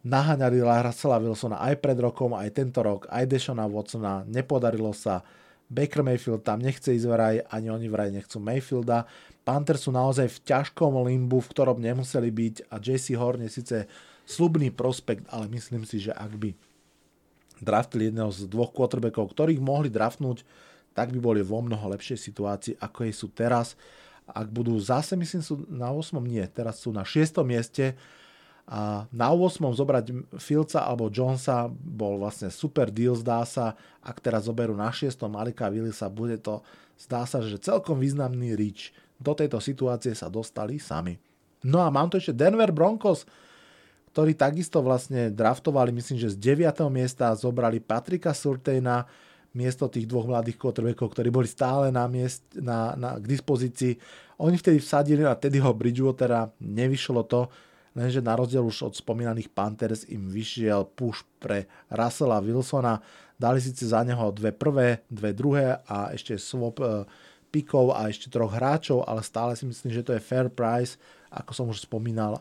naháňali 0.00 0.64
Russella 0.64 1.20
Wilsona 1.20 1.60
aj 1.60 1.76
pred 1.82 1.98
rokom, 2.00 2.32
aj 2.32 2.56
tento 2.56 2.80
rok, 2.80 3.04
aj 3.12 3.28
Deshona 3.28 3.68
Watsona. 3.68 4.24
Nepodarilo 4.24 4.96
sa. 4.96 5.20
Baker 5.70 6.02
Mayfield 6.02 6.42
tam 6.42 6.58
nechce 6.58 6.90
ísť 6.90 7.06
vraj, 7.06 7.36
ani 7.46 7.70
oni 7.70 7.86
vraj 7.86 8.10
nechcú 8.10 8.40
Mayfielda. 8.42 9.06
Panthers 9.44 9.86
sú 9.86 9.94
naozaj 9.94 10.26
v 10.26 10.42
ťažkom 10.48 10.98
limbu, 11.06 11.38
v 11.38 11.50
ktorom 11.52 11.78
nemuseli 11.78 12.30
byť 12.32 12.54
a 12.72 12.82
JC 12.82 13.14
Horn 13.14 13.46
je 13.46 13.50
síce 13.52 13.76
slubný 14.26 14.74
prospekt, 14.74 15.30
ale 15.30 15.46
myslím 15.52 15.86
si, 15.86 16.02
že 16.02 16.10
ak 16.10 16.32
by 16.34 16.69
draftili 17.60 18.08
jedného 18.08 18.32
z 18.32 18.48
dvoch 18.48 18.72
quarterbackov, 18.74 19.30
ktorých 19.32 19.60
mohli 19.62 19.92
draftnúť, 19.92 20.42
tak 20.96 21.14
by 21.14 21.18
boli 21.22 21.40
vo 21.40 21.62
mnoho 21.62 21.92
lepšej 21.94 22.18
situácii, 22.18 22.74
ako 22.80 22.98
je 23.06 23.12
sú 23.14 23.28
teraz. 23.30 23.78
Ak 24.26 24.50
budú 24.50 24.74
zase, 24.78 25.14
myslím, 25.14 25.42
sú 25.42 25.54
na 25.70 25.92
8. 25.94 26.18
nie, 26.24 26.42
teraz 26.50 26.82
sú 26.82 26.90
na 26.90 27.06
6. 27.06 27.40
mieste, 27.46 27.94
a 28.70 29.10
na 29.10 29.34
8. 29.34 29.58
zobrať 29.74 30.38
Filca 30.38 30.86
alebo 30.86 31.10
Jonesa 31.10 31.66
bol 31.74 32.22
vlastne 32.22 32.54
super 32.54 32.86
deal, 32.86 33.18
zdá 33.18 33.42
sa. 33.42 33.74
Ak 33.98 34.22
teraz 34.22 34.46
zoberú 34.46 34.78
na 34.78 34.94
6. 34.94 35.10
Malika 35.26 35.66
Willisa, 35.66 36.06
bude 36.06 36.38
to, 36.38 36.62
zdá 36.94 37.26
sa, 37.26 37.42
že 37.42 37.58
celkom 37.58 37.98
významný 37.98 38.54
reach. 38.54 38.94
Do 39.18 39.34
tejto 39.34 39.58
situácie 39.58 40.14
sa 40.14 40.30
dostali 40.30 40.78
sami. 40.78 41.18
No 41.66 41.82
a 41.82 41.90
mám 41.90 42.14
tu 42.14 42.22
ešte 42.22 42.30
Denver 42.30 42.70
Broncos, 42.70 43.26
ktorí 44.10 44.34
takisto 44.34 44.82
vlastne 44.82 45.30
draftovali, 45.30 45.94
myslím, 45.94 46.18
že 46.18 46.34
z 46.34 46.58
9. 46.58 46.82
miesta 46.90 47.30
zobrali 47.38 47.78
Patrika 47.78 48.34
Surtejna, 48.34 49.06
miesto 49.54 49.90
tých 49.90 50.06
dvoch 50.06 50.30
mladých 50.30 50.58
quarterbackov, 50.58 51.10
ktorí 51.10 51.28
boli 51.30 51.46
stále 51.50 51.90
na, 51.90 52.06
miest, 52.06 52.42
na, 52.54 52.94
na, 52.94 53.18
k 53.18 53.26
dispozícii. 53.26 53.98
Oni 54.38 54.54
vtedy 54.54 54.78
vsadili 54.78 55.22
na 55.26 55.34
Teddyho 55.34 55.74
Bridgewatera, 55.74 56.50
nevyšlo 56.62 57.26
to, 57.26 57.50
lenže 57.98 58.22
na 58.22 58.38
rozdiel 58.38 58.62
už 58.62 58.90
od 58.90 58.94
spomínaných 58.94 59.50
Panthers 59.50 60.06
im 60.06 60.30
vyšiel 60.30 60.86
push 60.94 61.26
pre 61.42 61.66
Russella 61.90 62.38
Wilsona. 62.38 63.02
Dali 63.34 63.58
síce 63.58 63.90
za 63.90 64.06
neho 64.06 64.30
dve 64.30 64.54
prvé, 64.54 65.02
dve 65.10 65.34
druhé 65.34 65.82
a 65.88 66.14
ešte 66.14 66.38
swap 66.38 66.78
e, 66.78 67.08
pikov 67.50 67.96
a 67.96 68.06
ešte 68.06 68.30
troch 68.30 68.52
hráčov, 68.52 69.02
ale 69.02 69.26
stále 69.26 69.58
si 69.58 69.66
myslím, 69.66 69.90
že 69.90 70.06
to 70.06 70.14
je 70.14 70.22
fair 70.22 70.46
price, 70.46 71.00
ako 71.32 71.50
som 71.50 71.66
už 71.66 71.82
spomínal. 71.82 72.38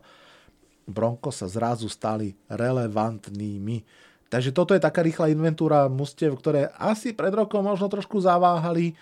Broncos 0.89 1.39
sa 1.39 1.47
zrazu 1.47 1.87
stali 1.87 2.33
relevantnými. 2.49 3.85
Takže 4.29 4.53
toto 4.53 4.77
je 4.77 4.81
taká 4.81 5.01
rýchla 5.01 5.33
inventúra 5.33 5.89
mustiev, 5.89 6.37
ktoré 6.37 6.69
asi 6.77 7.17
pred 7.17 7.33
rokom 7.33 7.65
možno 7.65 7.89
trošku 7.89 8.21
zaváhali. 8.21 8.93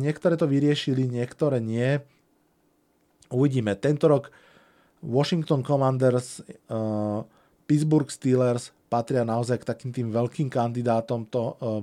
Niektoré 0.00 0.40
to 0.40 0.48
vyriešili, 0.48 1.04
niektoré 1.04 1.60
nie. 1.60 2.00
Uvidíme. 3.28 3.76
Tento 3.76 4.08
rok 4.08 4.32
Washington 5.04 5.64
Commanders, 5.64 6.40
uh, 6.68 7.24
Pittsburgh 7.64 8.08
Steelers 8.08 8.72
patria 8.88 9.24
naozaj 9.24 9.64
k 9.64 9.68
takým 9.68 9.92
tým 9.92 10.08
veľkým 10.12 10.48
kandidátom 10.52 11.24
to 11.28 11.56
uh, 11.56 11.80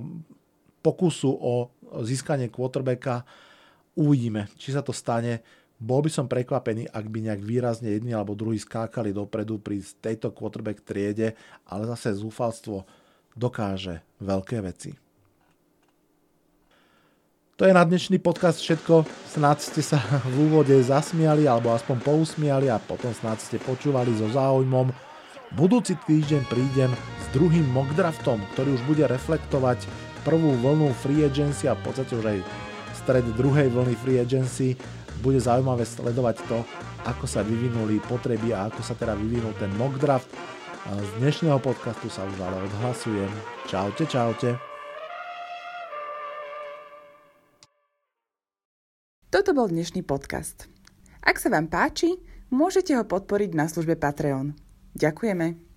pokusu 0.82 1.30
o 1.30 1.70
získanie 2.02 2.50
quarterbacka. 2.50 3.26
Uvidíme, 3.98 4.46
či 4.54 4.70
sa 4.70 4.82
to 4.82 4.94
stane. 4.94 5.42
Bol 5.78 6.02
by 6.02 6.10
som 6.10 6.26
prekvapený, 6.26 6.90
ak 6.90 7.06
by 7.06 7.30
nejak 7.30 7.42
výrazne 7.46 7.94
jedni 7.94 8.10
alebo 8.10 8.34
druhí 8.34 8.58
skákali 8.58 9.14
dopredu 9.14 9.62
pri 9.62 9.78
tejto 10.02 10.34
quarterback 10.34 10.82
triede, 10.82 11.38
ale 11.70 11.86
zase 11.86 12.18
zúfalstvo 12.18 12.82
dokáže 13.38 14.02
veľké 14.18 14.58
veci. 14.58 14.98
To 17.58 17.66
je 17.66 17.74
na 17.74 17.86
dnešný 17.86 18.18
podcast 18.18 18.58
všetko. 18.58 19.06
Snad 19.30 19.58
ste 19.62 19.82
sa 19.82 20.02
v 20.26 20.50
úvode 20.50 20.74
zasmiali 20.82 21.46
alebo 21.46 21.70
aspoň 21.70 22.02
pousmiali 22.02 22.66
a 22.66 22.82
potom 22.82 23.14
snad 23.14 23.38
ste 23.38 23.62
počúvali 23.62 24.14
so 24.18 24.26
záujmom. 24.30 24.90
Budúci 25.54 25.94
týždeň 25.94 26.42
prídem 26.50 26.90
s 26.94 27.26
druhým 27.30 27.66
mock 27.70 27.90
draftom, 27.94 28.42
ktorý 28.54 28.78
už 28.78 28.82
bude 28.86 29.06
reflektovať 29.06 29.86
prvú 30.26 30.58
vlnu 30.58 30.90
free 31.02 31.22
agency 31.22 31.70
a 31.70 31.78
v 31.78 31.82
podstate 31.86 32.18
už 32.18 32.26
aj 32.26 32.38
stred 32.98 33.26
druhej 33.38 33.70
vlny 33.70 33.94
free 34.06 34.18
agency 34.18 34.74
bude 35.20 35.42
zaujímavé 35.42 35.82
sledovať 35.82 36.36
to, 36.46 36.58
ako 37.06 37.24
sa 37.26 37.42
vyvinuli 37.42 37.98
potreby 38.06 38.54
a 38.54 38.70
ako 38.70 38.80
sa 38.82 38.94
teda 38.94 39.14
vyvinul 39.18 39.54
ten 39.58 39.70
mock 39.74 39.98
draft. 39.98 40.30
Z 40.88 41.10
dnešného 41.20 41.60
podcastu 41.60 42.08
sa 42.08 42.24
už 42.24 42.40
ale 42.40 42.64
odhlasujem. 42.64 43.28
Čaute, 43.68 44.08
čaute. 44.08 44.56
Toto 49.28 49.52
bol 49.52 49.68
dnešný 49.68 50.00
podcast. 50.08 50.64
Ak 51.20 51.36
sa 51.36 51.52
vám 51.52 51.68
páči, 51.68 52.16
môžete 52.48 52.96
ho 52.96 53.04
podporiť 53.04 53.52
na 53.52 53.68
službe 53.68 54.00
Patreon. 54.00 54.56
Ďakujeme. 54.96 55.67